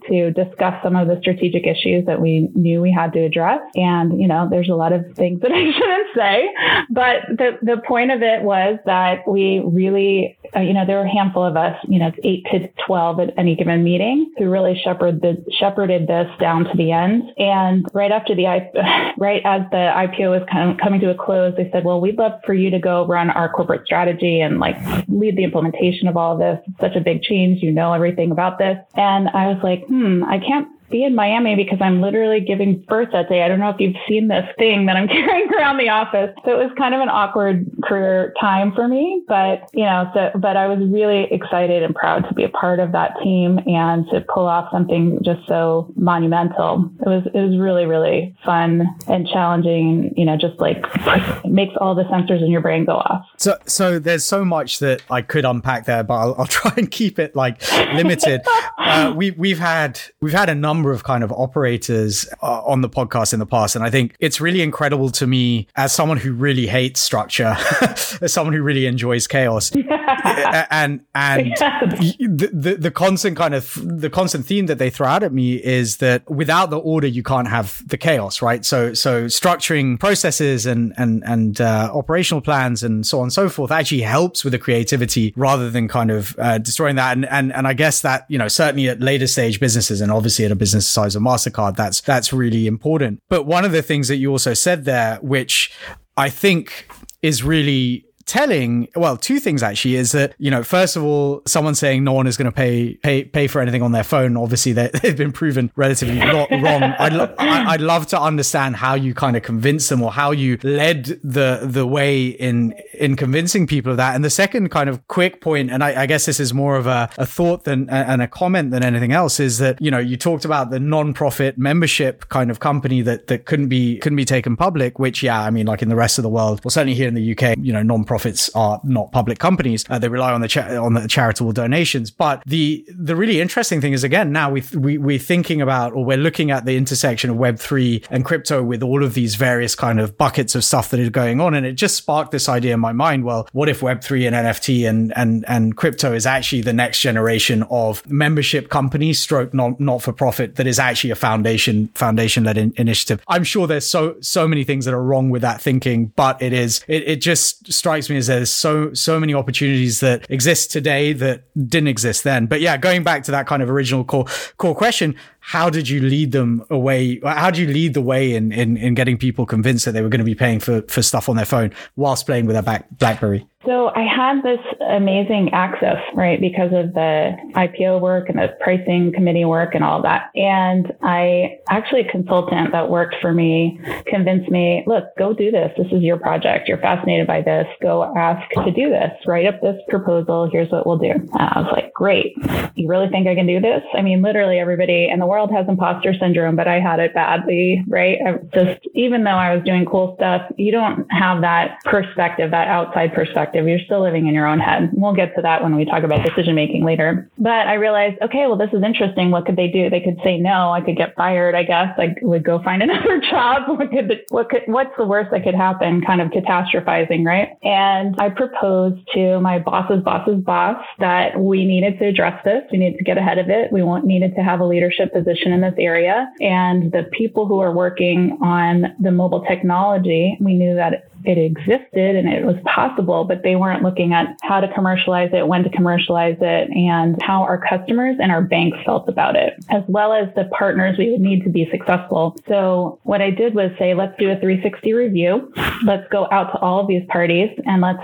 to 0.09 0.31
discuss 0.31 0.81
some 0.83 0.95
of 0.95 1.07
the 1.07 1.17
strategic 1.21 1.65
issues 1.65 2.05
that 2.05 2.21
we 2.21 2.49
knew 2.55 2.76
we 2.81 2.91
had 2.91 3.13
to 3.13 3.19
address. 3.19 3.61
And, 3.75 4.19
you 4.19 4.27
know, 4.27 4.47
there's 4.49 4.69
a 4.69 4.75
lot 4.75 4.93
of 4.93 5.05
things 5.15 5.41
that 5.41 5.51
I 5.53 5.71
shouldn't 5.71 6.07
say, 6.15 6.49
but 6.89 7.21
the, 7.29 7.57
the 7.61 7.81
point 7.87 8.11
of 8.11 8.21
it 8.21 8.43
was 8.43 8.79
that 8.85 9.27
we 9.27 9.61
really, 9.63 10.37
uh, 10.55 10.59
you 10.59 10.73
know, 10.73 10.85
there 10.85 10.97
were 10.97 11.05
a 11.05 11.09
handful 11.09 11.43
of 11.43 11.57
us, 11.57 11.75
you 11.87 11.99
know, 11.99 12.11
eight 12.23 12.45
to 12.51 12.69
12 12.85 13.19
at 13.19 13.33
any 13.37 13.55
given 13.55 13.83
meeting 13.83 14.31
who 14.37 14.49
really 14.49 14.79
shepherded, 14.83 15.21
the, 15.21 15.43
shepherded 15.59 16.07
this 16.07 16.29
down 16.39 16.65
to 16.65 16.77
the 16.77 16.91
end. 16.91 17.23
And 17.37 17.85
right 17.93 18.11
after 18.11 18.35
the, 18.35 18.45
right 19.17 19.41
as 19.45 19.61
the 19.71 19.91
IPO 19.95 20.39
was 20.39 20.47
kind 20.51 20.71
of 20.71 20.77
coming 20.77 20.99
to 21.01 21.09
a 21.09 21.15
close, 21.15 21.53
they 21.57 21.69
said, 21.71 21.83
well, 21.83 22.01
we'd 22.01 22.17
love 22.17 22.33
for 22.45 22.53
you 22.53 22.69
to 22.71 22.79
go 22.79 23.05
run 23.05 23.29
our 23.29 23.51
corporate 23.51 23.85
strategy 23.85 24.41
and 24.41 24.59
like 24.59 24.77
lead 25.07 25.37
the 25.37 25.43
implementation 25.43 26.07
of 26.07 26.17
all 26.17 26.33
of 26.33 26.39
this. 26.39 26.59
It's 26.67 26.79
such 26.79 26.95
a 26.95 27.01
big 27.01 27.21
change. 27.21 27.61
You 27.61 27.71
know 27.71 27.93
everything 27.93 28.31
about 28.31 28.57
this. 28.57 28.77
And 28.95 29.29
I 29.29 29.47
was 29.47 29.59
like, 29.63 29.85
hmm, 29.87 30.23
I 30.23 30.39
can't 30.39 30.67
be 30.89 31.03
in 31.03 31.15
Miami 31.15 31.55
because 31.55 31.79
I'm 31.81 32.01
literally 32.01 32.39
giving 32.39 32.79
birth 32.87 33.09
that 33.11 33.29
day. 33.29 33.43
I 33.43 33.47
don't 33.47 33.59
know 33.59 33.69
if 33.69 33.79
you've 33.79 33.95
seen 34.07 34.27
this 34.27 34.45
thing 34.57 34.85
that 34.85 34.95
I'm 34.95 35.07
carrying 35.07 35.53
around 35.53 35.77
the 35.77 35.89
office. 35.89 36.33
So 36.45 36.51
it 36.51 36.63
was 36.63 36.71
kind 36.77 36.93
of 36.95 37.01
an 37.01 37.09
awkward 37.09 37.69
career 37.83 38.33
time 38.39 38.71
for 38.73 38.87
me, 38.87 39.23
but 39.27 39.69
you 39.73 39.83
know, 39.83 40.09
so, 40.13 40.31
but 40.39 40.57
I 40.57 40.67
was 40.67 40.79
really 40.89 41.27
excited 41.31 41.83
and 41.83 41.93
proud 41.93 42.27
to 42.27 42.33
be 42.33 42.43
a 42.43 42.49
part 42.49 42.79
of 42.79 42.91
that 42.93 43.13
team 43.23 43.59
and 43.65 44.05
to 44.11 44.21
pull 44.33 44.47
off 44.47 44.69
something 44.71 45.19
just 45.23 45.45
so 45.47 45.91
monumental. 45.95 46.89
It 47.01 47.07
was, 47.07 47.23
it 47.33 47.39
was 47.39 47.57
really, 47.59 47.85
really 47.85 48.35
fun 48.45 48.87
and 49.07 49.27
challenging, 49.27 50.13
you 50.15 50.25
know, 50.25 50.37
just 50.37 50.59
like 50.59 50.77
makes 51.45 51.73
all 51.79 51.95
the 51.95 52.03
sensors 52.03 52.41
in 52.41 52.51
your 52.51 52.61
brain 52.61 52.85
go 52.85 52.93
off. 52.93 53.25
So, 53.37 53.57
so 53.65 53.99
there's 53.99 54.25
so 54.25 54.45
much 54.45 54.79
that 54.79 55.01
I 55.09 55.21
could 55.21 55.45
unpack 55.45 55.85
there, 55.85 56.03
but 56.03 56.15
I'll, 56.15 56.35
I'll 56.39 56.45
try 56.47 56.73
and 56.77 56.89
keep 56.89 57.19
it 57.19 57.35
like 57.35 57.61
limited. 57.93 58.41
uh, 58.77 59.13
we, 59.15 59.31
we've 59.31 59.59
had, 59.59 59.99
we've 60.21 60.33
had 60.33 60.49
a 60.49 60.55
number 60.55 60.76
number 60.77 60.91
of 60.91 61.03
kind 61.03 61.23
of 61.23 61.31
operators 61.31 62.27
uh, 62.43 62.61
on 62.63 62.81
the 62.81 62.89
podcast 62.89 63.33
in 63.33 63.39
the 63.39 63.47
past. 63.47 63.75
And 63.75 63.83
I 63.83 63.89
think 63.89 64.15
it's 64.19 64.39
really 64.39 64.61
incredible 64.61 65.09
to 65.11 65.25
me 65.25 65.67
as 65.75 65.91
someone 65.91 66.17
who 66.17 66.33
really 66.33 66.67
hates 66.67 66.99
structure, 66.99 67.55
as 68.21 68.31
someone 68.31 68.53
who 68.53 68.61
really 68.61 68.85
enjoys 68.85 69.25
chaos. 69.25 69.71
and, 70.71 71.01
and 71.15 71.55
the, 71.57 72.51
the, 72.53 72.75
the 72.75 72.91
constant 72.91 73.37
kind 73.37 73.55
of, 73.55 73.79
the 73.83 74.09
constant 74.11 74.45
theme 74.45 74.67
that 74.67 74.77
they 74.77 74.91
throw 74.91 75.07
out 75.07 75.23
at 75.23 75.33
me 75.33 75.55
is 75.55 75.97
that 75.97 76.29
without 76.29 76.69
the 76.69 76.77
order, 76.77 77.07
you 77.07 77.23
can't 77.23 77.47
have 77.47 77.81
the 77.87 77.97
chaos, 77.97 78.39
right? 78.43 78.63
So, 78.63 78.93
so 78.93 79.25
structuring 79.25 79.99
processes 79.99 80.67
and, 80.67 80.93
and, 80.97 81.23
and, 81.25 81.59
uh, 81.59 81.89
operational 81.91 82.41
plans 82.41 82.83
and 82.83 83.03
so 83.03 83.17
on 83.17 83.23
and 83.23 83.33
so 83.33 83.49
forth 83.49 83.71
actually 83.71 84.01
helps 84.01 84.43
with 84.43 84.51
the 84.51 84.59
creativity 84.59 85.33
rather 85.35 85.71
than 85.71 85.87
kind 85.87 86.11
of, 86.11 86.35
uh, 86.37 86.59
destroying 86.59 86.97
that. 86.97 87.17
And, 87.17 87.25
and, 87.25 87.51
and 87.51 87.67
I 87.67 87.73
guess 87.73 88.01
that, 88.01 88.25
you 88.29 88.37
know, 88.37 88.47
certainly 88.47 88.89
at 88.89 88.99
later 88.99 89.25
stage 89.25 89.59
businesses 89.59 90.01
and 90.01 90.11
obviously 90.11 90.45
at 90.45 90.51
a 90.51 90.55
business 90.55 90.66
business 90.67 90.85
size 90.85 91.15
of 91.15 91.23
MasterCard, 91.23 91.77
that's, 91.77 92.01
that's 92.01 92.33
really 92.33 92.67
important. 92.67 93.21
But 93.29 93.43
one 93.43 93.63
of 93.63 93.71
the 93.71 93.81
things 93.81 94.09
that 94.09 94.17
you 94.17 94.31
also 94.31 94.53
said 94.53 94.83
there, 94.83 95.15
which 95.21 95.71
I 96.17 96.29
think 96.29 96.89
is 97.21 97.41
really 97.41 98.03
telling, 98.27 98.89
well, 98.93 99.17
two 99.17 99.39
things 99.39 99.63
actually 99.63 99.95
is 99.95 100.11
that, 100.11 100.35
you 100.37 100.51
know, 100.51 100.61
first 100.61 100.97
of 100.97 101.03
all, 101.03 101.41
someone 101.47 101.73
saying 101.73 102.03
no 102.03 102.11
one 102.11 102.27
is 102.27 102.35
going 102.35 102.45
to 102.45 102.51
pay, 102.51 102.95
pay, 102.95 103.23
pay 103.23 103.47
for 103.47 103.61
anything 103.61 103.81
on 103.81 103.93
their 103.93 104.03
phone. 104.03 104.35
Obviously 104.35 104.73
they, 104.73 104.91
have 105.01 105.15
been 105.15 105.31
proven 105.31 105.71
relatively 105.75 106.19
wrong. 106.19 106.83
I'd, 106.99 107.13
lo- 107.13 107.33
I'd 107.39 107.81
love 107.81 108.05
to 108.07 108.21
understand 108.21 108.75
how 108.75 108.95
you 108.95 109.13
kind 109.13 109.37
of 109.37 109.43
convince 109.43 109.87
them 109.87 110.03
or 110.03 110.11
how 110.11 110.31
you 110.31 110.59
led 110.61 111.05
the, 111.23 111.61
the 111.63 111.87
way 111.87 112.27
in, 112.27 112.73
in 112.93 113.15
convincing 113.15 113.65
people 113.65 113.91
of 113.91 113.97
that. 113.97 114.13
And 114.13 114.25
the 114.25 114.29
second 114.29 114.69
kind 114.69 114.89
of 114.89 115.07
quick 115.07 115.39
point, 115.39 115.71
and 115.71 115.81
I, 115.81 116.03
I 116.03 116.05
guess 116.05 116.25
this 116.25 116.39
is 116.39 116.53
more 116.53 116.75
of 116.75 116.85
a, 116.85 117.09
a 117.17 117.25
thought 117.25 117.63
than, 117.63 117.89
and 117.89 118.21
a 118.21 118.27
comment 118.27 118.71
than 118.71 118.83
anything 118.83 119.13
else 119.13 119.39
is 119.39 119.57
that, 119.59 119.81
you 119.81 119.89
know, 119.89 119.99
you 119.99 120.17
talked 120.17 120.43
about 120.43 120.69
the 120.69 120.81
non-profit 120.81 121.57
membership 121.57 122.27
kind 122.27 122.51
of 122.51 122.59
company 122.59 123.01
that, 123.03 123.27
that 123.27 123.45
couldn't 123.45 123.69
be, 123.69 123.99
couldn't 123.99 124.17
be 124.17 124.25
taken 124.25 124.57
public, 124.57 124.99
which, 124.99 125.23
yeah, 125.23 125.41
I 125.41 125.49
mean, 125.49 125.65
like 125.65 125.81
in 125.81 125.87
the 125.87 125.95
rest 125.95 126.19
of 126.19 126.23
the 126.23 126.29
world, 126.29 126.59
well, 126.65 126.71
certainly 126.71 126.93
here 126.93 127.07
in 127.07 127.13
the 127.13 127.31
UK, 127.31 127.55
you 127.61 127.71
know, 127.71 127.81
non-profit 127.81 128.16
profits 128.17 128.49
are 128.55 128.81
not 128.83 129.11
public 129.11 129.37
companies. 129.37 129.85
Uh, 129.91 129.99
they 129.99 130.09
rely 130.09 130.33
on 130.33 130.41
the 130.41 130.47
cha- 130.47 130.83
on 130.83 130.95
the 130.95 131.07
charitable 131.07 131.51
donations. 131.51 132.09
But 132.09 132.41
the 132.47 132.83
the 132.89 133.15
really 133.15 133.39
interesting 133.39 133.79
thing 133.79 133.93
is 133.93 134.03
again 134.03 134.31
now 134.31 134.49
we 134.49 134.63
we 134.75 134.97
we're 134.97 135.19
thinking 135.19 135.61
about 135.61 135.93
or 135.93 136.03
we're 136.03 136.17
looking 136.17 136.49
at 136.49 136.65
the 136.65 136.75
intersection 136.77 137.29
of 137.29 137.37
Web 137.37 137.59
three 137.59 138.03
and 138.09 138.25
crypto 138.25 138.63
with 138.63 138.81
all 138.81 139.03
of 139.03 139.13
these 139.13 139.35
various 139.35 139.75
kind 139.75 139.99
of 139.99 140.17
buckets 140.17 140.55
of 140.55 140.63
stuff 140.63 140.89
that 140.89 140.99
is 140.99 141.09
going 141.09 141.39
on, 141.39 141.53
and 141.53 141.63
it 141.63 141.73
just 141.73 141.95
sparked 141.95 142.31
this 142.31 142.49
idea 142.49 142.73
in 142.73 142.79
my 142.79 142.91
mind. 142.91 143.23
Well, 143.23 143.47
what 143.51 143.69
if 143.69 143.83
Web 143.83 144.01
three 144.01 144.25
and 144.25 144.35
NFT 144.35 144.89
and 144.89 145.15
and 145.15 145.45
and 145.47 145.77
crypto 145.77 146.13
is 146.13 146.25
actually 146.25 146.63
the 146.63 146.73
next 146.73 147.01
generation 147.01 147.63
of 147.69 148.03
membership 148.09 148.69
companies, 148.69 149.19
stroke 149.19 149.53
not 149.53 149.79
not 149.79 150.01
for 150.01 150.11
profit 150.11 150.55
that 150.55 150.65
is 150.65 150.79
actually 150.79 151.11
a 151.11 151.15
foundation 151.15 151.89
foundation 151.93 152.45
led 152.45 152.57
in- 152.57 152.73
initiative. 152.77 153.21
I'm 153.27 153.43
sure 153.43 153.67
there's 153.67 153.87
so 153.87 154.15
so 154.21 154.47
many 154.47 154.63
things 154.63 154.85
that 154.85 154.95
are 154.95 155.03
wrong 155.03 155.29
with 155.29 155.43
that 155.43 155.61
thinking, 155.61 156.13
but 156.15 156.41
it 156.41 156.51
is 156.51 156.83
it, 156.87 157.07
it 157.07 157.21
just 157.21 157.71
strikes 157.71 158.06
strikes 158.07 158.09
me 158.09 158.17
as 158.17 158.27
there's 158.27 158.51
so 158.51 158.93
so 158.93 159.19
many 159.19 159.33
opportunities 159.33 159.99
that 159.99 160.25
exist 160.29 160.71
today 160.71 161.13
that 161.13 161.43
didn't 161.69 161.87
exist 161.87 162.23
then. 162.23 162.45
But 162.47 162.61
yeah, 162.61 162.77
going 162.77 163.03
back 163.03 163.23
to 163.23 163.31
that 163.31 163.47
kind 163.47 163.61
of 163.61 163.69
original 163.69 164.03
core 164.03 164.25
core 164.57 164.75
question, 164.75 165.15
how 165.47 165.69
did 165.69 165.87
you 165.87 166.01
lead 166.01 166.33
them 166.33 166.61
away? 166.69 167.21
How 167.23 167.49
do 167.49 167.61
you 167.61 167.69
lead 167.69 167.93
the 167.93 168.01
way 168.01 168.35
in, 168.35 168.51
in, 168.51 168.75
in 168.75 168.95
getting 168.95 169.17
people 169.17 169.45
convinced 169.45 169.85
that 169.85 169.93
they 169.93 170.01
were 170.01 170.09
going 170.09 170.19
to 170.19 170.25
be 170.25 170.35
paying 170.35 170.59
for, 170.59 170.81
for 170.89 171.01
stuff 171.01 171.29
on 171.29 171.37
their 171.37 171.45
phone 171.45 171.71
whilst 171.95 172.25
playing 172.25 172.47
with 172.47 172.57
a 172.57 172.61
back, 172.61 172.85
BlackBerry? 172.97 173.47
So 173.67 173.89
I 173.93 174.03
had 174.03 174.43
this 174.43 174.59
amazing 174.89 175.49
access, 175.51 175.97
right, 176.13 176.39
because 176.39 176.71
of 176.73 176.93
the 176.93 177.35
IPO 177.53 177.99
work 177.99 178.29
and 178.29 178.39
the 178.39 178.55
pricing 178.61 179.11
committee 179.13 179.43
work 179.43 179.75
and 179.75 179.83
all 179.83 180.01
that. 180.03 180.29
And 180.35 180.93
I 181.01 181.59
actually 181.69 182.01
a 182.01 182.11
consultant 182.11 182.71
that 182.71 182.89
worked 182.89 183.15
for 183.21 183.33
me 183.33 183.79
convinced 184.05 184.49
me, 184.49 184.85
look, 184.87 185.05
go 185.17 185.33
do 185.33 185.51
this. 185.51 185.71
This 185.77 185.87
is 185.91 186.01
your 186.01 186.17
project. 186.17 186.69
You're 186.69 186.77
fascinated 186.77 187.27
by 187.27 187.41
this. 187.41 187.67
Go 187.81 188.13
ask 188.15 188.49
to 188.63 188.71
do 188.71 188.89
this. 188.89 189.11
Write 189.25 189.47
up 189.47 189.59
this 189.61 189.75
proposal. 189.89 190.49
Here's 190.49 190.71
what 190.71 190.87
we'll 190.87 190.97
do. 190.97 191.11
And 191.11 191.29
I 191.33 191.59
was 191.59 191.69
like, 191.73 191.93
great. 191.93 192.37
You 192.75 192.87
really 192.87 193.09
think 193.09 193.27
I 193.27 193.35
can 193.35 193.47
do 193.47 193.59
this? 193.59 193.81
I 193.93 194.01
mean, 194.01 194.21
literally 194.21 194.59
everybody 194.59 195.09
in 195.09 195.19
the 195.19 195.25
world 195.27 195.36
world 195.37 195.51
has 195.51 195.67
imposter 195.69 196.15
syndrome, 196.19 196.55
but 196.55 196.67
I 196.67 196.79
had 196.79 196.99
it 196.99 197.13
badly, 197.13 197.83
right? 197.87 198.17
I 198.25 198.37
just, 198.55 198.87
even 198.95 199.23
though 199.23 199.37
I 199.37 199.53
was 199.53 199.63
doing 199.63 199.85
cool 199.85 200.15
stuff, 200.17 200.41
you 200.57 200.71
don't 200.71 201.05
have 201.11 201.41
that 201.41 201.77
perspective, 201.85 202.49
that 202.49 202.67
outside 202.67 203.13
perspective. 203.13 203.67
You're 203.67 203.85
still 203.85 204.01
living 204.01 204.25
in 204.25 204.33
your 204.33 204.47
own 204.47 204.59
head. 204.59 204.89
We'll 204.93 205.13
get 205.13 205.35
to 205.35 205.43
that 205.43 205.61
when 205.61 205.75
we 205.75 205.85
talk 205.85 206.01
about 206.01 206.25
decision 206.25 206.55
making 206.55 206.83
later. 206.83 207.29
But 207.37 207.67
I 207.67 207.75
realized, 207.75 208.19
okay, 208.23 208.47
well, 208.47 208.57
this 208.57 208.71
is 208.73 208.81
interesting. 208.81 209.29
What 209.29 209.45
could 209.45 209.57
they 209.57 209.67
do? 209.67 209.91
They 209.91 209.99
could 209.99 210.17
say 210.23 210.39
no. 210.39 210.71
I 210.71 210.81
could 210.81 210.97
get 210.97 211.15
fired, 211.15 211.53
I 211.53 211.61
guess. 211.61 211.93
I 211.99 212.15
would 212.23 212.43
go 212.43 212.63
find 212.63 212.81
another 212.87 213.21
job. 213.29 213.69
What 213.77 213.91
could, 213.91 214.21
what 214.29 214.49
could, 214.49 214.63
what's 214.65 214.97
the 214.97 215.05
worst 215.05 215.29
that 215.31 215.43
could 215.43 215.53
happen? 215.53 216.01
Kind 216.01 216.19
of 216.19 216.29
catastrophizing, 216.29 217.25
right? 217.25 217.49
And 217.61 218.15
I 218.17 218.29
proposed 218.29 219.07
to 219.13 219.39
my 219.39 219.59
boss's 219.59 220.01
boss's 220.01 220.43
boss 220.43 220.83
that 220.97 221.39
we 221.39 221.63
needed 221.63 221.99
to 221.99 222.07
address 222.07 222.43
this. 222.43 222.63
We 222.71 222.79
needed 222.79 222.97
to 222.97 223.03
get 223.03 223.19
ahead 223.19 223.37
of 223.37 223.49
it. 223.49 223.71
We 223.71 223.83
needed 224.01 224.33
to 224.35 224.41
have 224.41 224.61
a 224.61 224.65
leadership 224.65 225.13
position 225.13 225.26
in 225.27 225.61
this 225.61 225.73
area. 225.77 226.31
And 226.41 226.91
the 226.91 227.03
people 227.11 227.47
who 227.47 227.59
are 227.59 227.73
working 227.73 228.37
on 228.41 228.95
the 228.99 229.11
mobile 229.11 229.41
technology, 229.41 230.37
we 230.39 230.53
knew 230.53 230.75
that 230.75 231.09
it 231.27 231.37
existed 231.37 232.15
and 232.15 232.29
it 232.29 232.45
was 232.45 232.55
possible, 232.63 233.25
but 233.25 233.43
they 233.43 233.57
weren't 233.57 233.83
looking 233.83 234.13
at 234.13 234.37
how 234.43 234.61
to 234.61 234.73
commercialize 234.73 235.29
it, 235.33 235.45
when 235.45 235.61
to 235.63 235.69
commercialize 235.69 236.37
it, 236.39 236.69
and 236.69 237.21
how 237.21 237.41
our 237.41 237.61
customers 237.67 238.15
and 238.21 238.31
our 238.31 238.41
banks 238.41 238.77
felt 238.85 239.09
about 239.09 239.35
it, 239.35 239.53
as 239.69 239.83
well 239.87 240.13
as 240.13 240.33
the 240.35 240.45
partners 240.57 240.97
we 240.97 241.11
would 241.11 241.19
need 241.19 241.43
to 241.43 241.49
be 241.49 241.67
successful. 241.69 242.35
So 242.47 242.99
what 243.03 243.21
I 243.21 243.29
did 243.29 243.55
was 243.55 243.71
say, 243.77 243.93
let's 243.93 244.17
do 244.17 244.31
a 244.31 244.39
360 244.39 244.93
review. 244.93 245.51
Let's 245.85 246.07
go 246.09 246.27
out 246.31 246.53
to 246.53 246.59
all 246.59 246.79
of 246.79 246.87
these 246.87 247.03
parties 247.09 247.49
and 247.65 247.81
let's 247.81 248.01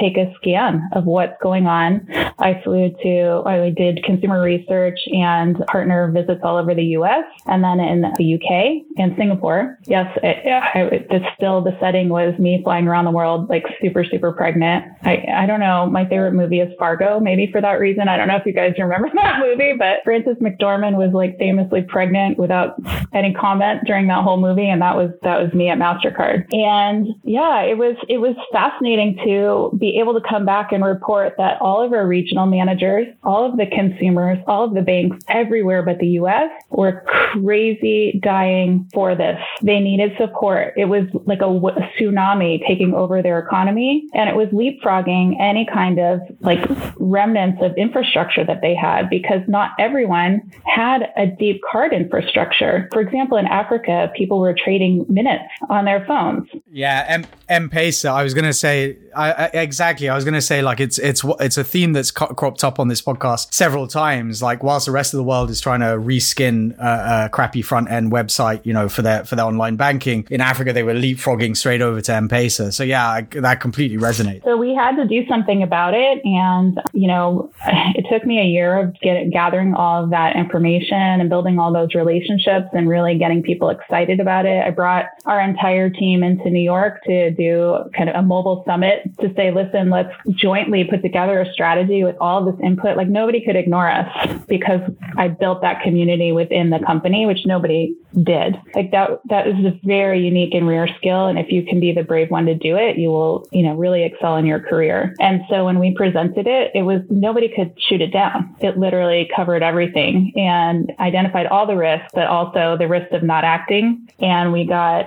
take 0.00 0.16
a 0.16 0.32
scan 0.36 0.82
of 0.92 1.04
what's 1.04 1.40
going 1.40 1.68
on. 1.68 2.06
I 2.38 2.60
flew 2.64 2.90
to, 3.02 3.42
I 3.46 3.70
did 3.70 4.02
consumer 4.02 4.42
research 4.42 4.98
and 5.12 5.56
partner 5.68 6.10
visits 6.10 6.40
all 6.42 6.56
over 6.56 6.74
the 6.74 6.96
US 6.98 7.24
and 7.46 7.62
then 7.62 7.78
in 7.78 8.00
the 8.02 8.34
UK 8.34 8.84
and 8.98 9.14
Singapore. 9.16 9.78
Yes, 9.84 10.10
it, 10.22 10.38
it, 10.74 11.06
it's 11.10 11.26
still 11.36 11.62
the 11.62 11.76
setting 11.80 12.08
was 12.08 12.36
me 12.38 12.55
flying 12.62 12.86
around 12.86 13.04
the 13.04 13.10
world 13.10 13.48
like 13.48 13.64
super, 13.80 14.04
super 14.04 14.32
pregnant. 14.32 14.84
I, 15.02 15.24
I 15.34 15.46
don't 15.46 15.60
know. 15.60 15.86
My 15.86 16.08
favorite 16.08 16.32
movie 16.32 16.60
is 16.60 16.72
Fargo, 16.78 17.20
maybe 17.20 17.48
for 17.50 17.60
that 17.60 17.80
reason. 17.80 18.08
I 18.08 18.16
don't 18.16 18.28
know 18.28 18.36
if 18.36 18.46
you 18.46 18.52
guys 18.52 18.74
remember 18.78 19.08
that 19.14 19.40
movie, 19.40 19.74
but 19.78 19.98
Frances 20.04 20.36
McDormand 20.40 20.96
was 20.96 21.12
like 21.12 21.38
famously 21.38 21.82
pregnant 21.82 22.38
without 22.38 22.76
any 23.14 23.32
comment 23.32 23.82
during 23.86 24.06
that 24.08 24.22
whole 24.22 24.38
movie. 24.38 24.68
And 24.68 24.82
that 24.82 24.96
was, 24.96 25.10
that 25.22 25.40
was 25.40 25.52
me 25.54 25.68
at 25.68 25.78
MasterCard. 25.78 26.52
And 26.52 27.08
yeah, 27.24 27.62
it 27.62 27.78
was, 27.78 27.96
it 28.08 28.18
was 28.18 28.36
fascinating 28.52 29.18
to 29.24 29.76
be 29.78 29.98
able 29.98 30.14
to 30.20 30.28
come 30.28 30.44
back 30.44 30.72
and 30.72 30.84
report 30.84 31.34
that 31.38 31.60
all 31.60 31.82
of 31.82 31.92
our 31.92 32.06
regional 32.06 32.46
managers, 32.46 33.06
all 33.22 33.50
of 33.50 33.56
the 33.56 33.66
consumers, 33.66 34.38
all 34.46 34.64
of 34.64 34.74
the 34.74 34.82
banks 34.82 35.24
everywhere 35.28 35.82
but 35.82 35.98
the 35.98 36.08
US 36.20 36.50
were 36.70 37.04
crazy 37.06 38.20
dying 38.22 38.88
for 38.92 39.14
this. 39.14 39.38
They 39.62 39.80
needed 39.80 40.12
support. 40.18 40.74
It 40.76 40.86
was 40.86 41.04
like 41.24 41.40
a, 41.40 41.46
a 41.46 41.90
tsunami 41.98 42.45
taking 42.66 42.94
over 42.94 43.22
their 43.22 43.38
economy. 43.38 44.06
And 44.14 44.28
it 44.28 44.36
was 44.36 44.48
leapfrogging 44.48 45.36
any 45.40 45.66
kind 45.72 45.98
of 45.98 46.20
like 46.40 46.60
remnants 46.98 47.62
of 47.62 47.76
infrastructure 47.76 48.44
that 48.44 48.60
they 48.62 48.74
had 48.74 49.08
because 49.10 49.40
not 49.48 49.70
everyone 49.78 50.40
had 50.64 51.12
a 51.16 51.26
deep 51.26 51.60
card 51.70 51.92
infrastructure. 51.92 52.88
For 52.92 53.00
example, 53.00 53.36
in 53.38 53.46
Africa, 53.46 54.10
people 54.16 54.40
were 54.40 54.54
trading 54.54 55.04
minutes 55.08 55.44
on 55.68 55.84
their 55.84 56.04
phones. 56.06 56.48
Yeah, 56.70 57.04
M- 57.08 57.26
M-Pesa. 57.48 58.10
I 58.10 58.22
was 58.22 58.34
going 58.34 58.44
to 58.44 58.52
say 58.52 58.96
I, 59.16 59.32
I, 59.32 59.44
exactly. 59.46 60.08
I 60.08 60.14
was 60.14 60.24
going 60.24 60.34
to 60.34 60.42
say 60.42 60.62
like 60.62 60.78
it's 60.78 60.98
it's 60.98 61.24
it's 61.40 61.56
a 61.56 61.64
theme 61.64 61.92
that's 61.92 62.10
co- 62.10 62.26
cropped 62.26 62.62
up 62.62 62.78
on 62.78 62.88
this 62.88 63.00
podcast 63.00 63.54
several 63.54 63.88
times. 63.88 64.42
Like 64.42 64.62
whilst 64.62 64.86
the 64.86 64.92
rest 64.92 65.14
of 65.14 65.18
the 65.18 65.24
world 65.24 65.48
is 65.50 65.60
trying 65.60 65.80
to 65.80 65.86
reskin 65.86 66.78
a, 66.78 67.24
a 67.24 67.28
crappy 67.30 67.62
front 67.62 67.90
end 67.90 68.12
website, 68.12 68.64
you 68.64 68.72
know, 68.72 68.88
for 68.88 69.02
their 69.02 69.24
for 69.24 69.36
their 69.36 69.46
online 69.46 69.76
banking, 69.76 70.26
in 70.30 70.40
Africa 70.40 70.72
they 70.72 70.82
were 70.82 70.94
leapfrogging 70.94 71.56
straight 71.56 71.80
over 71.80 72.00
to 72.02 72.12
M-Pesa 72.30 72.72
So 72.72 72.84
yeah, 72.84 73.20
that 73.32 73.60
completely 73.60 73.96
resonates. 73.96 74.44
So 74.44 74.56
we 74.56 74.74
had 74.74 74.96
to 74.96 75.06
do 75.06 75.26
something 75.26 75.62
about 75.62 75.94
it. 75.94 76.20
And, 76.24 76.80
you 76.92 77.08
know, 77.08 77.50
it 77.66 78.06
took 78.10 78.26
me 78.26 78.40
a 78.40 78.44
year 78.44 78.78
of 78.78 78.94
gathering 79.32 79.74
all 79.74 80.04
of 80.04 80.10
that 80.10 80.36
information 80.36 80.96
and 80.96 81.28
building 81.28 81.58
all 81.58 81.72
those 81.72 81.94
relationships 81.94 82.66
and 82.72 82.88
really 82.88 83.18
getting 83.18 83.42
people 83.42 83.70
excited 83.70 84.20
about 84.20 84.46
it. 84.46 84.64
I 84.64 84.70
brought 84.70 85.06
our 85.24 85.40
entire 85.40 85.90
team 85.90 86.22
into 86.22 86.50
New 86.50 86.62
York 86.62 87.02
to 87.04 87.30
do 87.32 87.78
kind 87.96 88.08
of 88.08 88.16
a 88.16 88.22
mobile 88.22 88.62
summit 88.66 89.02
to 89.20 89.32
say, 89.34 89.50
listen, 89.50 89.90
let's 89.90 90.12
jointly 90.30 90.84
put 90.84 91.02
together 91.02 91.40
a 91.40 91.52
strategy 91.52 92.04
with 92.04 92.16
all 92.20 92.44
this 92.44 92.60
input. 92.62 92.96
Like 92.96 93.08
nobody 93.08 93.44
could 93.44 93.56
ignore 93.56 93.90
us 93.90 94.06
because 94.48 94.80
I 95.16 95.28
built 95.28 95.62
that 95.62 95.82
community 95.82 96.32
within 96.32 96.70
the 96.70 96.78
company, 96.80 97.26
which 97.26 97.46
nobody 97.46 97.94
did. 98.22 98.56
Like 98.74 98.90
that, 98.92 99.20
that 99.28 99.46
is 99.46 99.64
a 99.64 99.78
very 99.84 100.24
unique 100.24 100.54
and 100.54 100.66
rare 100.66 100.88
skill. 100.98 101.26
And 101.26 101.38
if 101.38 101.50
you 101.50 101.64
can 101.64 101.80
be 101.80 101.92
the 101.92 102.02
brave 102.16 102.30
one 102.30 102.46
to 102.46 102.54
do 102.54 102.76
it, 102.76 102.96
you 102.96 103.10
will, 103.10 103.46
you 103.52 103.62
know, 103.62 103.74
really 103.74 104.02
excel 104.02 104.38
in 104.38 104.46
your 104.46 104.58
career. 104.58 105.14
And 105.20 105.42
so 105.50 105.66
when 105.66 105.78
we 105.78 105.92
presented 105.94 106.46
it, 106.46 106.70
it 106.74 106.80
was 106.80 107.02
nobody 107.10 107.46
could 107.54 107.74
shoot 107.78 108.00
it 108.00 108.10
down. 108.10 108.56
It 108.60 108.78
literally 108.78 109.28
covered 109.36 109.62
everything 109.62 110.32
and 110.34 110.90
identified 110.98 111.44
all 111.48 111.66
the 111.66 111.76
risks, 111.76 112.08
but 112.14 112.26
also 112.26 112.74
the 112.78 112.88
risk 112.88 113.12
of 113.12 113.22
not 113.22 113.44
acting. 113.44 114.08
And 114.18 114.50
we 114.50 114.64
got 114.64 115.04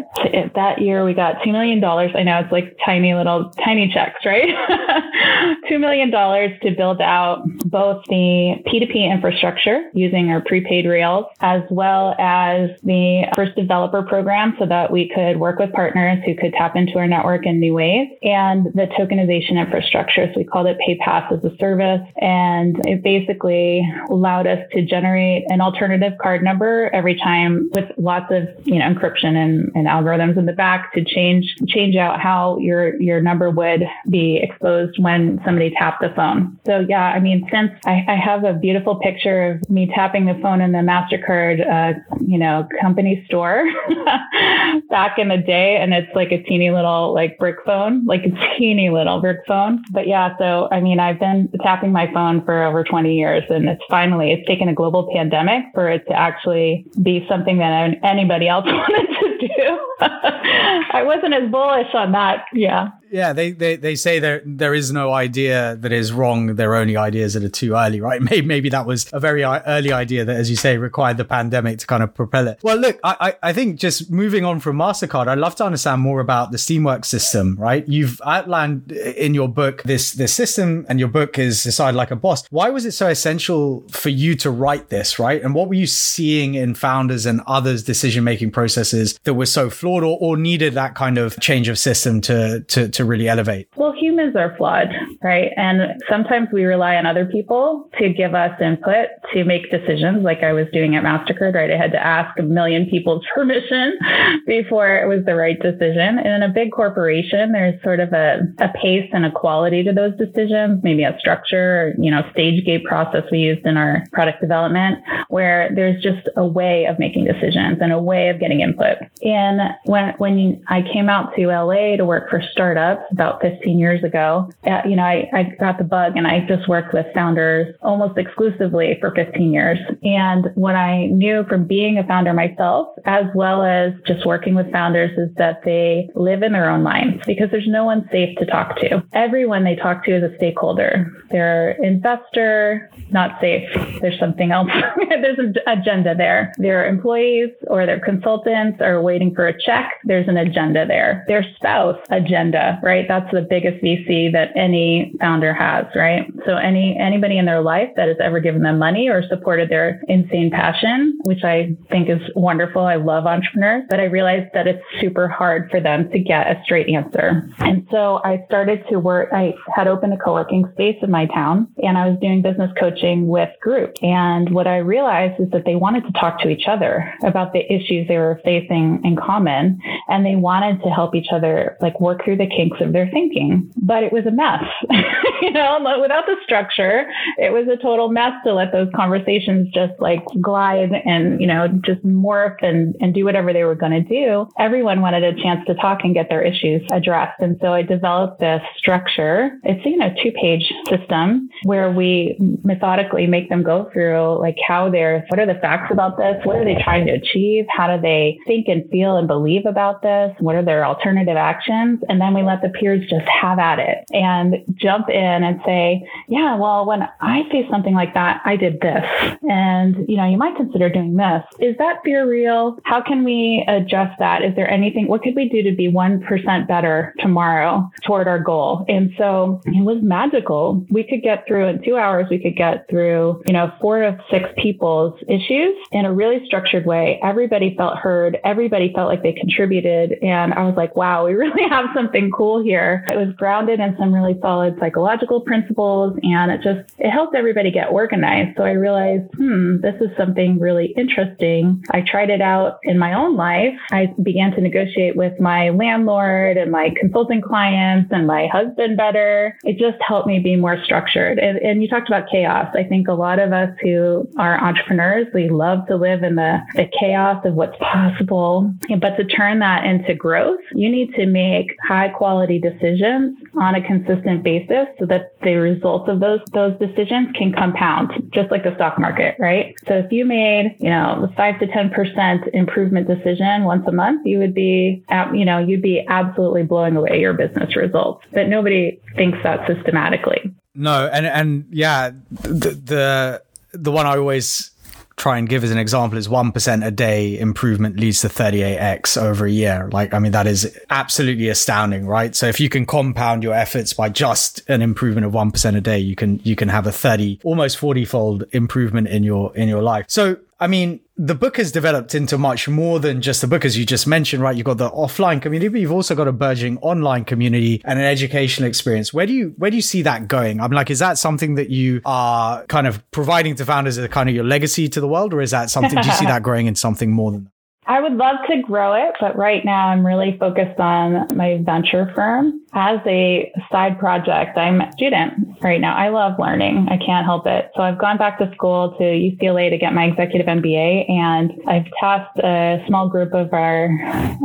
that 0.54 0.82
year, 0.84 1.04
we 1.04 1.16
got 1.16 1.38
$2 1.38 1.51
million. 1.51 1.84
I 1.84 2.22
know 2.22 2.42
it's 2.42 2.51
like 2.51 2.78
tiny 2.86 3.16
little, 3.16 3.50
tiny 3.66 3.92
checks, 3.92 4.24
right? 4.24 4.50
$2 5.68 5.80
million 5.80 6.12
to 6.12 6.72
build 6.78 7.01
out 7.01 7.42
both 7.66 8.04
the 8.10 8.62
P2P 8.68 9.12
infrastructure 9.12 9.89
using 9.96 10.30
our 10.30 10.42
prepaid 10.42 10.86
rails, 10.86 11.25
as 11.39 11.63
well 11.72 12.16
as 12.20 12.70
the 12.84 13.24
first 13.36 13.56
developer 13.56 14.04
program 14.04 14.56
so 14.60 14.68
that 14.68 14.92
we 14.92 15.10
could 15.10 15.39
work 15.39 15.58
with 15.58 15.74
partners 15.74 16.20
who 16.24 16.36
could 16.36 16.54
tap 16.54 16.75
into 16.75 16.99
network 17.08 17.46
in 17.46 17.60
new 17.60 17.74
ways 17.74 18.08
and 18.24 18.65
the 18.74 18.88
tokenization 18.98 19.58
infrastructure. 19.58 20.27
So 20.34 20.39
we 20.39 20.44
called 20.44 20.68
it 20.68 20.77
PayPass 20.88 21.32
as 21.32 21.44
a 21.44 21.56
service. 21.58 22.01
And 22.22 22.77
it 22.86 23.03
basically 23.03 23.88
allowed 24.10 24.48
us 24.48 24.60
to 24.74 24.84
generate 24.84 25.46
an 25.50 25.62
alternative 25.62 26.13
card 26.22 26.44
number 26.44 26.89
every 26.94 27.15
time 27.15 27.70
with 27.74 27.86
lots 27.98 28.32
of, 28.32 28.48
you 28.65 28.79
know, 28.79 28.86
encryption 28.86 29.36
and, 29.36 29.72
and 29.75 29.88
algorithms 29.88 30.38
in 30.38 30.46
the 30.46 30.53
back 30.53 30.94
to 30.94 31.03
change, 31.03 31.56
change 31.68 31.96
out 31.96 32.20
how 32.20 32.58
your, 32.60 33.00
your 33.01 33.22
number 33.22 33.50
would 33.50 33.84
be 34.10 34.38
exposed 34.41 34.98
when 35.00 35.41
somebody 35.46 35.72
tapped 35.77 36.01
the 36.01 36.10
phone. 36.15 36.58
So 36.65 36.86
yeah, 36.88 37.12
I 37.12 37.20
mean, 37.20 37.48
since 37.51 37.72
I, 37.86 38.06
I 38.08 38.15
have 38.15 38.44
a 38.44 38.53
beautiful 38.53 38.96
picture 38.96 39.51
of 39.51 39.70
me 39.70 39.91
tapping 39.94 40.25
the 40.25 40.39
phone 40.41 40.62
in 40.62 40.72
the 40.72 40.79
MasterCard, 40.79 41.68
uh, 41.70 42.00
you 42.25 42.38
know, 42.38 42.68
company 42.82 43.24
store 43.25 43.65
back 44.89 45.18
in 45.18 45.29
the 45.29 45.38
day. 45.38 45.77
And 45.77 45.94
it's 45.94 46.13
like 46.15 46.32
a 46.32 46.41
teeny 46.44 46.72
little 46.72 46.88
like 47.13 47.38
brick 47.38 47.58
phone, 47.65 48.05
like 48.05 48.22
a 48.25 48.29
teeny 48.58 48.89
little 48.89 49.19
brick 49.22 49.39
phone. 49.48 49.84
But 49.91 50.08
yeah, 50.08 50.38
so 50.38 50.67
I 50.72 50.79
mean, 50.81 51.00
I've 51.00 51.19
been 51.19 51.50
tapping 51.62 51.91
my 51.91 52.12
phone 52.13 52.43
for 52.43 52.63
over 52.63 52.84
20 52.84 53.15
years 53.15 53.43
and 53.50 53.69
it's 53.69 53.84
finally, 53.89 54.31
it's 54.31 54.48
taken 54.48 54.67
a 54.67 54.74
global 54.74 55.10
pandemic 55.13 55.65
for 55.74 55.89
it 55.89 56.05
to 56.08 56.13
actually 56.13 56.86
be 57.01 57.25
something 57.29 57.58
that 57.60 57.96
anybody 58.03 58.48
else 58.48 58.65
wanted 58.67 59.08
to 59.08 59.48
do. 59.48 59.79
I 60.01 61.03
wasn't 61.03 61.34
as 61.34 61.50
bullish 61.51 61.93
on 61.93 62.12
that. 62.13 62.46
Yeah. 62.53 62.89
Yeah, 63.12 63.34
they, 63.34 63.51
they, 63.51 63.75
they 63.75 63.96
say 63.96 64.20
there 64.20 64.42
there 64.46 64.74
is 64.74 64.92
no 64.92 65.13
idea 65.13 65.75
that 65.78 65.92
is 65.92 66.12
wrong. 66.12 66.56
There 66.56 66.72
are 66.72 66.75
only 66.75 66.98
ideas 66.98 67.34
that 67.34 67.44
are 67.44 67.50
too 67.50 67.74
early, 67.74 68.01
right? 68.10 68.22
Maybe, 68.22 68.46
maybe 68.46 68.70
that 68.70 68.86
was 68.86 69.10
a 69.13 69.20
very 69.20 69.44
early 69.44 69.92
idea 69.92 70.25
that, 70.25 70.36
as 70.36 70.50
you 70.50 70.56
say, 70.56 70.78
required 70.78 71.18
the 71.18 71.25
pandemic 71.25 71.80
to 71.80 71.88
kind 71.88 72.04
of 72.04 72.13
propel 72.13 72.48
it. 72.48 72.60
Well, 72.63 72.78
look, 72.78 73.00
I, 73.04 73.36
I 73.42 73.54
think 73.54 73.80
just 73.80 74.12
moving 74.12 74.46
on 74.46 74.60
from 74.60 74.78
MasterCard, 74.78 75.28
I'd 75.28 75.38
love 75.38 75.56
to 75.56 75.66
understand 75.66 76.01
more 76.01 76.20
about 76.20 76.51
the 76.51 76.58
Steamworks 76.58 77.06
system, 77.06 77.56
right? 77.58 77.88
You've 77.88 78.22
outlined 78.25 78.92
in 78.92 79.34
your 79.34 79.48
book 79.48 79.84
this, 79.84 80.13
this 80.13 80.34
system 80.34 80.86
and 80.89 81.00
your 81.00 81.10
book 81.10 81.39
is 81.39 81.63
Decide 81.63 81.96
Like 81.96 82.12
a 82.12 82.16
Boss. 82.16 82.46
Why 82.50 82.70
was 82.70 82.86
it 82.86 82.92
so 82.92 83.08
essential 83.08 83.86
for 83.89 84.10
you 84.10 84.36
to 84.36 84.51
write 84.51 84.89
this, 84.89 85.20
right? 85.20 85.42
And 85.42 85.54
what 85.54 85.68
were 85.68 85.75
you 85.75 85.88
seeing 85.88 86.56
in 86.56 86.75
founders 86.75 87.25
and 87.25 87.42
others' 87.48 87.84
decision 87.84 88.24
making 88.24 88.51
processes 88.51 89.18
that 89.24 89.34
were 89.34 89.46
so 89.46 89.70
flawed 89.70 90.04
or, 90.04 90.18
or 90.20 90.38
needed 90.38 90.74
that 90.74 90.96
kind 90.96 91.18
of 91.18 91.39
change 91.39 91.68
of 91.68 91.78
system 91.80 92.22
to, 92.22 92.62
to, 92.62 92.89
to 92.89 92.99
really 93.06 93.27
elevate? 93.27 93.68
Well, 93.75 93.94
humans 93.94 94.36
are 94.36 94.56
flawed, 94.58 94.89
right? 95.24 95.51
And 95.58 96.01
sometimes 96.10 96.50
we 96.51 96.65
rely 96.65 96.96
on 96.96 97.06
other 97.06 97.25
people 97.25 97.89
to 98.00 98.10
give 98.10 98.34
us 98.34 98.51
input 98.62 99.08
to 99.34 99.44
make 99.44 99.72
decisions, 99.72 100.24
like 100.24 100.44
I 100.44 100.53
was 100.53 100.68
doing 100.74 100.96
at 100.96 101.03
MasterCard, 101.03 101.53
right? 101.53 101.72
I 101.72 101.77
had 101.77 101.91
to 101.91 102.03
ask 102.06 102.38
a 102.39 102.44
million 102.44 102.88
people's 102.89 103.24
permission 103.36 103.98
before 104.46 104.96
it 104.98 105.08
was 105.08 105.25
the 105.25 105.36
right 105.36 105.60
decision. 105.60 106.20
And 106.20 106.27
in 106.27 106.44
a 106.44 106.50
big 106.50 106.72
corporation, 106.72 107.51
there's 107.51 107.82
sort 107.84 108.00
of 108.00 108.13
a, 108.13 108.39
a 108.60 108.70
pace 108.70 109.10
and 109.13 109.25
a 109.25 109.32
quality 109.32 109.84
to 109.84 109.94
those 109.94 110.15
decisions, 110.18 110.84
maybe 110.84 111.03
a 111.03 111.18
structure, 111.20 111.94
you 111.98 112.12
know, 112.12 112.22
stage 112.32 112.65
gate 112.65 112.84
process 112.86 113.24
we 113.32 113.39
used 113.39 113.65
in 113.65 113.77
our 113.77 114.03
product 114.12 114.41
development, 114.41 115.00
where 115.29 115.72
there's 115.75 116.01
just 116.01 116.27
a 116.36 116.46
way 116.46 116.86
of 116.86 117.00
making 117.00 117.25
decisions 117.25 117.77
and 117.82 117.91
a 117.91 118.00
way 118.00 118.29
of 118.29 118.39
getting 118.39 118.62
input. 118.62 118.98
And 119.24 119.62
when, 119.86 120.13
when 120.18 120.63
I 120.68 120.82
came 120.82 121.10
out 121.10 121.36
to 121.36 121.48
LA 121.48 121.96
to 121.98 122.06
work 122.06 122.29
for 122.29 122.41
startups 122.51 122.88
about 123.12 123.41
15 123.41 123.77
years 123.77 124.03
ago. 124.03 124.50
You 124.86 124.96
know, 124.96 125.03
I, 125.03 125.29
I 125.34 125.43
got 125.60 125.77
the 125.77 125.84
bug 125.84 126.13
and 126.15 126.27
I 126.27 126.46
just 126.48 126.67
worked 126.67 126.93
with 126.93 127.05
founders 127.13 127.75
almost 127.81 128.17
exclusively 128.17 128.98
for 129.00 129.12
15 129.15 129.53
years. 129.53 129.79
And 130.03 130.48
what 130.55 130.75
I 130.75 131.08
knew 131.08 131.43
from 131.48 131.65
being 131.65 131.98
a 131.98 132.03
founder 132.05 132.34
myself, 132.34 132.89
as 133.05 133.25
well 133.36 133.63
as 133.63 133.93
just 134.05 134.25
working 134.25 134.55
with 134.55 134.72
founders, 134.72 135.12
is 135.17 135.36
that 135.38 135.62
they 135.63 136.10
live 136.15 136.43
in 136.43 136.53
their 136.53 136.69
own 136.69 136.84
minds 136.84 137.24
because 137.25 137.50
there's 137.51 137.67
no 137.67 137.86
one 137.86 138.08
safe 138.12 138.38
to 138.38 138.46
talk 138.46 138.77
to. 138.77 139.03
Everyone 139.13 139.63
they 139.63 139.75
talk 139.75 140.05
to 140.05 140.15
is 140.15 140.24
a 140.24 140.36
stakeholder. 140.38 141.12
Their 141.31 141.72
investor, 141.84 142.89
not 143.12 143.39
safe. 143.41 143.69
There's 144.01 144.19
something 144.19 144.51
else. 144.51 144.69
there's 145.10 145.39
an 145.39 145.55
agenda 145.67 146.15
there. 146.15 146.53
Their 146.58 146.88
employees 146.88 147.50
or 147.67 147.86
their 147.86 148.00
consultants 148.00 148.81
are 148.81 149.01
waiting 149.01 149.34
for 149.34 149.48
a 149.48 149.62
check. 149.62 149.91
There's 150.03 150.27
an 150.27 150.38
agenda 150.38 150.86
there. 150.86 151.25
Their 151.27 151.46
spouse 151.55 152.00
agenda, 152.10 152.78
right? 152.83 153.05
That's 153.07 153.29
the 153.31 153.41
biggest 153.41 153.83
VC 153.83 154.31
that 154.33 154.50
any 154.55 155.13
founder 155.19 155.53
has, 155.53 155.86
right? 155.95 156.31
So 156.45 156.55
any 156.55 156.98
anybody 157.00 157.38
in 157.38 157.45
their 157.45 157.62
life 157.62 157.89
that 157.95 158.07
has 158.07 158.17
ever 158.21 158.39
given 158.39 158.62
them 158.62 158.79
money 158.79 159.09
or 159.09 159.24
supported 159.27 159.69
their 159.69 160.01
insane 160.07 160.51
passion, 160.51 161.19
which 161.24 161.43
I 161.43 161.75
think 161.89 162.09
is 162.09 162.21
wonderful. 162.36 162.83
I 162.83 162.95
love 162.95 163.25
entrepreneurs, 163.25 163.86
but 163.89 164.00
I 164.00 164.05
realized 164.05 164.51
that 164.53 164.67
it's 164.67 164.83
super 165.00 165.27
hard 165.27 165.69
for 165.69 165.79
them 165.79 166.09
to 166.12 166.19
get 166.19 166.48
a 166.48 166.62
straight 166.63 166.89
answer. 166.89 167.48
And 167.59 167.88
so 167.91 168.21
I 168.24 168.43
started 168.48 168.83
to 168.89 169.00
work. 169.00 169.29
I 169.33 169.53
had 169.75 169.88
opened 169.88 170.13
a 170.13 170.17
co-working 170.17 170.69
space 170.74 170.98
in 171.01 171.12
my 171.12 171.25
town 171.27 171.67
and 171.83 171.98
I 171.98 172.07
was 172.07 172.19
doing 172.19 172.41
business 172.41 172.71
coaching 172.79 173.27
with 173.27 173.50
groups. 173.62 174.00
And 174.01 174.50
what 174.53 174.67
I 174.67 174.77
realized 174.77 175.39
is 175.39 175.50
that 175.51 175.65
they 175.65 175.75
wanted 175.75 176.05
to 176.05 176.12
talk 176.13 176.39
to 176.41 176.50
each 176.50 176.67
other 176.67 177.13
about 177.24 177.53
the 177.53 177.62
issues 177.71 178.07
they 178.07 178.17
were 178.17 178.39
facing 178.43 179.01
in 179.03 179.15
common. 179.15 179.79
And 180.07 180.25
they 180.25 180.36
wanted 180.36 180.81
to 180.83 180.89
help 180.89 181.15
each 181.15 181.29
other 181.31 181.77
like 181.81 182.00
work 182.00 182.24
through 182.24 182.38
the 182.38 182.48
kinks 182.48 182.68
of 182.79 182.93
their 182.93 183.09
thinking. 183.11 183.71
But 183.77 184.03
it 184.03 184.11
was 184.11 184.25
a 184.25 184.31
mess, 184.31 184.63
you 185.41 185.51
know, 185.51 185.79
without 186.01 186.25
the 186.25 186.35
structure, 186.43 187.05
it 187.38 187.51
was 187.51 187.67
a 187.67 187.81
total 187.81 188.09
mess 188.09 188.33
to 188.45 188.53
let 188.53 188.71
those 188.71 188.89
conversations 188.95 189.69
just 189.73 189.93
like 189.99 190.23
glide 190.41 190.91
and, 191.05 191.39
you 191.39 191.47
know, 191.47 191.67
just 191.85 192.03
morph 192.05 192.57
and, 192.61 192.95
and 193.01 193.13
do 193.13 193.25
whatever 193.25 193.53
they 193.53 193.63
were 193.63 193.75
going 193.75 193.91
to 193.91 194.01
do. 194.01 194.47
Everyone 194.59 195.01
wanted 195.01 195.23
a 195.23 195.41
chance 195.41 195.65
to 195.67 195.75
talk 195.75 195.99
and 196.03 196.13
get 196.13 196.29
their 196.29 196.41
issues 196.41 196.81
addressed. 196.91 197.39
And 197.41 197.57
so 197.61 197.73
I 197.73 197.81
developed 197.81 198.39
this 198.39 198.61
structure. 198.77 199.51
It's, 199.63 199.85
you 199.85 199.97
know, 199.97 200.09
two 200.21 200.31
page 200.31 200.71
system 200.89 201.49
where 201.63 201.91
we 201.91 202.38
methodically 202.63 203.27
make 203.27 203.49
them 203.49 203.63
go 203.63 203.89
through 203.91 204.39
like 204.39 204.57
how 204.67 204.89
they're, 204.89 205.25
what 205.29 205.39
are 205.39 205.45
the 205.45 205.59
facts 205.59 205.91
about 205.91 206.17
this? 206.17 206.35
What 206.43 206.57
are 206.57 206.65
they 206.65 206.81
trying 206.83 207.05
to 207.07 207.13
achieve? 207.13 207.65
How 207.69 207.95
do 207.95 208.01
they 208.01 208.38
think 208.45 208.67
and 208.67 208.89
feel 208.89 209.17
and 209.17 209.27
believe 209.27 209.65
about 209.65 210.01
this? 210.01 210.33
What 210.39 210.55
are 210.55 210.63
their 210.63 210.85
alternative 210.85 211.38
actions? 211.38 211.99
And 212.09 212.19
then 212.19 212.33
we 212.33 212.43
let 212.43 212.59
the 212.62 212.70
peers 212.70 213.08
just 213.10 213.28
have 213.28 213.60
at 213.60 213.80
it 213.80 214.06
and 214.12 214.63
jump 214.75 215.10
in 215.10 215.44
and 215.44 215.60
say, 215.66 216.08
yeah, 216.28 216.56
well, 216.56 216.86
when 216.86 217.08
I 217.22 217.44
face 217.51 217.66
something 217.70 217.94
like 217.94 218.13
that, 218.13 218.42
I 218.46 218.56
did 218.56 218.80
this. 218.82 219.06
And, 219.50 220.08
you 220.08 220.18
know, 220.18 220.25
you 220.25 220.38
might 220.38 220.56
consider 220.56 220.89
doing 220.89 221.16
this. 221.16 221.44
Is 221.60 221.75
that 221.78 222.00
fear 222.04 222.30
real? 222.30 222.78
How 222.84 223.01
can 223.01 223.24
we 223.24 223.63
adjust 223.68 224.18
that? 224.20 224.44
Is 224.44 224.56
there 224.56 224.70
anything, 224.70 225.08
what 225.08 225.24
could 225.24 225.36
we 225.36 225.50
do 225.50 225.63
to 225.63 225.75
be 225.75 225.92
1% 225.92 226.68
better 226.68 227.13
tomorrow 227.20 227.89
toward 228.06 228.28
our 228.28 228.39
goal? 228.39 228.86
And 228.88 229.12
so 229.18 229.62
it 229.66 229.84
was 229.84 229.98
magical. 230.01 230.86
We 230.89 231.04
could 231.04 231.22
get 231.22 231.46
through 231.48 231.68
in 231.68 231.84
two 231.84 231.98
hours, 231.98 232.28
we 232.30 232.39
could 232.39 232.56
get 232.56 232.89
through, 232.89 233.42
you 233.46 233.54
know, 233.54 233.72
four 233.82 234.00
to 234.01 234.18
six 234.30 234.50
people's 234.58 235.20
issues 235.28 235.75
in 235.92 236.06
a 236.06 236.13
really 236.13 236.46
structured 236.46 236.86
way. 236.86 237.20
Everybody 237.24 237.75
felt 237.75 237.98
heard. 237.98 238.38
Everybody 238.44 238.92
felt 238.94 239.08
like 239.08 239.24
they 239.24 239.34
contributed. 239.34 240.18
And 240.22 240.54
I 240.54 240.63
was 240.63 240.75
like, 240.75 240.96
wow, 240.96 241.25
we 241.25 241.34
really 241.34 241.63
have 241.70 241.86
something 241.94 242.32
cool 242.32 242.49
here. 242.58 243.06
It 243.10 243.15
was 243.15 243.34
grounded 243.36 243.79
in 243.79 243.96
some 243.98 244.13
really 244.13 244.38
solid 244.41 244.77
psychological 244.79 245.41
principles 245.41 246.18
and 246.24 246.51
it 246.51 246.62
just, 246.62 246.91
it 246.98 247.12
helped 247.12 247.36
everybody 247.36 247.72
get 247.72 247.89
organized. 247.89 248.58
So 248.58 248.63
I 248.63 248.72
realized, 248.72 249.32
hmm, 249.36 249.77
this 249.82 249.96
is 250.01 250.10
something 250.18 250.60
really 250.60 250.88
interesting. 250.98 251.84
I 251.91 252.01
tried 252.01 252.29
it 252.29 252.41
out 252.41 252.79
in 252.84 252.98
my 252.98 253.13
own 253.13 253.36
life. 253.36 253.77
I 253.91 254.13
began 254.22 254.51
to 254.51 254.62
negotiate 254.62 255.15
with 255.15 255.39
my 255.39 255.70
landlord 255.70 256.58
and 256.58 256.72
my 256.72 256.94
consulting 257.00 257.41
clients 257.41 258.10
and 258.12 258.25
my 258.25 258.48
husband 258.48 258.98
better. 258.98 259.58
It 259.63 259.77
just 259.77 260.01
helped 260.01 260.27
me 260.27 260.39
be 260.39 260.56
more 260.56 260.82
structured. 260.84 261.39
And, 261.39 261.58
and 261.60 261.82
you 261.82 261.88
talked 261.88 262.08
about 262.08 262.29
chaos. 262.29 262.74
I 262.75 262.84
think 262.84 263.08
a 263.08 263.13
lot 263.13 263.39
of 263.39 263.53
us 263.53 263.70
who 263.82 264.27
are 264.38 264.60
entrepreneurs, 264.62 265.27
we 265.34 265.50
love 265.50 265.86
to 265.88 265.96
live 265.96 266.24
in 266.24 266.36
the, 266.36 266.60
the 266.75 266.89
chaos 267.00 267.44
of 267.46 267.53
what's 267.53 267.77
possible. 267.77 268.74
But 269.00 269.18
to 269.18 269.25
turn 269.25 269.60
that 269.60 269.86
into 269.86 270.13
growth, 270.15 270.60
you 270.74 270.89
need 270.89 271.13
to 271.15 271.25
make 271.25 271.75
high 271.88 272.10
quality 272.10 272.28
decisions 272.59 273.38
on 273.59 273.75
a 273.75 273.81
consistent 273.86 274.43
basis 274.43 274.88
so 275.00 275.05
that 275.05 275.33
the 275.43 275.55
results 275.55 276.09
of 276.09 276.19
those, 276.19 276.39
those 276.53 276.77
decisions 276.79 277.29
can 277.36 277.53
compound, 277.53 278.12
just 278.33 278.51
like 278.51 278.63
the 278.63 278.74
stock 278.75 279.00
market, 279.00 279.36
right? 279.39 279.75
So 279.88 279.95
if 279.95 280.12
you 280.12 280.25
made, 280.25 280.75
you 280.79 280.89
know, 280.89 281.31
five 281.36 281.59
to 281.59 281.67
10% 281.67 282.50
improvement 282.53 283.07
decision 283.07 283.63
once 283.63 283.86
a 283.88 283.91
month, 283.91 284.25
you 284.25 284.39
would 284.39 284.53
be, 284.53 285.03
you 285.33 285.45
know, 285.45 285.59
you'd 285.59 285.81
be 285.81 286.05
absolutely 286.07 286.63
blowing 286.63 286.95
away 286.95 287.19
your 287.19 287.33
business 287.33 287.75
results. 287.75 288.25
But 288.32 288.47
nobody 288.47 288.99
thinks 289.15 289.38
that 289.43 289.67
systematically. 289.67 290.54
No, 290.75 291.10
and 291.12 291.25
and 291.25 291.65
yeah, 291.71 292.12
the 292.32 292.71
the, 292.71 293.43
the 293.73 293.91
one 293.91 294.06
I 294.06 294.17
always 294.17 294.71
try 295.19 295.38
and 295.38 295.47
give 295.47 295.63
as 295.63 295.71
an 295.71 295.77
example 295.77 296.17
is 296.17 296.27
1% 296.27 296.86
a 296.86 296.91
day 296.91 297.38
improvement 297.38 297.99
leads 297.99 298.21
to 298.21 298.27
38x 298.27 299.21
over 299.21 299.45
a 299.45 299.51
year. 299.51 299.89
Like, 299.91 300.13
I 300.13 300.19
mean, 300.19 300.32
that 300.32 300.47
is 300.47 300.79
absolutely 300.89 301.49
astounding, 301.49 302.08
right? 302.08 302.36
So 302.36 302.47
if 302.47 302.60
you 302.60 302.69
can 302.69 302.86
compound 302.86 303.43
your 303.43 303.53
efforts 303.53 303.93
by 303.93 304.10
just 304.10 304.62
an 304.69 304.82
improvement 304.82 305.27
of 305.27 305.34
1% 305.34 305.75
a 305.75 305.82
day, 305.82 305.99
you 305.99 306.15
can, 306.15 306.39
you 306.43 306.55
can 306.55 306.69
have 306.69 306.88
a 306.88 306.91
30, 306.91 307.41
almost 307.43 307.77
40 307.77 308.05
fold 308.05 308.45
improvement 308.51 309.10
in 309.10 309.23
your, 309.23 309.55
in 309.55 309.67
your 309.67 309.82
life. 309.82 310.05
So 310.08 310.38
I 310.62 310.67
mean, 310.67 311.00
the 311.15 311.36
book 311.36 311.56
has 311.56 311.72
developed 311.72 312.13
into 312.13 312.38
much 312.38 312.67
more 312.67 313.00
than 313.00 313.22
just 313.22 313.39
the 313.39 313.48
book, 313.48 313.63
as 313.63 313.78
you 313.78 313.86
just 313.86 314.06
mentioned, 314.06 314.43
right? 314.43 314.56
You've 314.56 314.65
got 314.65 314.78
the 314.78 314.89
offline 314.89 315.41
community, 315.41 315.69
but 315.69 315.80
you've 315.80 315.91
also 315.91 316.15
got 316.15 316.28
a 316.28 316.34
burgeoning 316.34 316.80
online 316.80 317.24
community 317.24 317.82
and 317.86 317.98
an 317.98 318.04
educational 318.04 318.67
experience. 318.67 319.13
Where 319.13 319.26
do 319.26 319.32
you, 319.32 319.54
where 319.58 319.72
do 319.72 319.78
you 319.78 319.82
see 319.82 320.02
that 320.02 320.28
going? 320.28 320.60
I'm 320.60 320.72
like, 320.72 320.89
is 320.89 321.00
that 321.00 321.17
something 321.17 321.56
that 321.56 321.69
you 321.69 322.02
are 322.04 322.65
kind 322.65 322.88
of 322.88 323.10
providing 323.12 323.56
to 323.56 323.65
founders 323.65 323.98
as 323.98 324.04
a 324.04 324.10
kind 324.10 324.28
of 324.28 324.36
your 324.36 324.43
legacy 324.43 324.89
to 324.89 325.00
the 325.00 325.08
world? 325.08 325.34
Or 325.34 325.41
is 325.41 325.52
that 325.52 325.69
something, 325.69 326.02
do 326.02 326.08
you 326.08 326.13
see 326.15 326.26
that 326.34 326.43
growing 326.43 326.67
in 326.67 326.76
something 326.76 327.10
more 327.10 327.32
than 327.32 327.45
that? 327.45 327.52
I 327.89 328.02
would 328.02 328.13
love 328.13 328.36
to 328.47 328.62
grow 328.62 328.93
it, 328.93 329.15
but 329.19 329.36
right 329.36 329.65
now 329.65 329.88
I'm 329.88 330.06
really 330.06 330.38
focused 330.38 330.80
on 330.80 331.25
my 331.36 331.58
venture 331.63 332.12
firm 332.13 332.62
as 332.71 332.99
a 333.08 333.52
side 333.71 333.97
project. 333.97 334.60
I'm 334.60 334.80
a 334.80 334.91
student 334.91 335.58
right 335.63 335.82
now. 335.82 335.95
I 335.95 336.10
love 336.10 336.38
learning. 336.38 336.88
I 336.91 336.97
can't 337.04 337.25
help 337.25 337.47
it. 337.47 337.71
So 337.75 337.82
I've 337.82 337.97
gone 337.97 338.19
back 338.19 338.38
to 338.38 338.52
school 338.54 338.95
to 338.99 339.04
UCLA 339.04 339.71
to 339.71 339.78
get 339.80 339.93
my 339.93 340.06
executive 340.06 340.45
MBA 340.45 341.10
and 341.10 341.52
I've 341.67 341.88
tasked 341.99 342.38
a 342.43 342.84
small 342.88 343.10
group 343.10 343.34
of 343.34 343.52
our, 343.54 343.89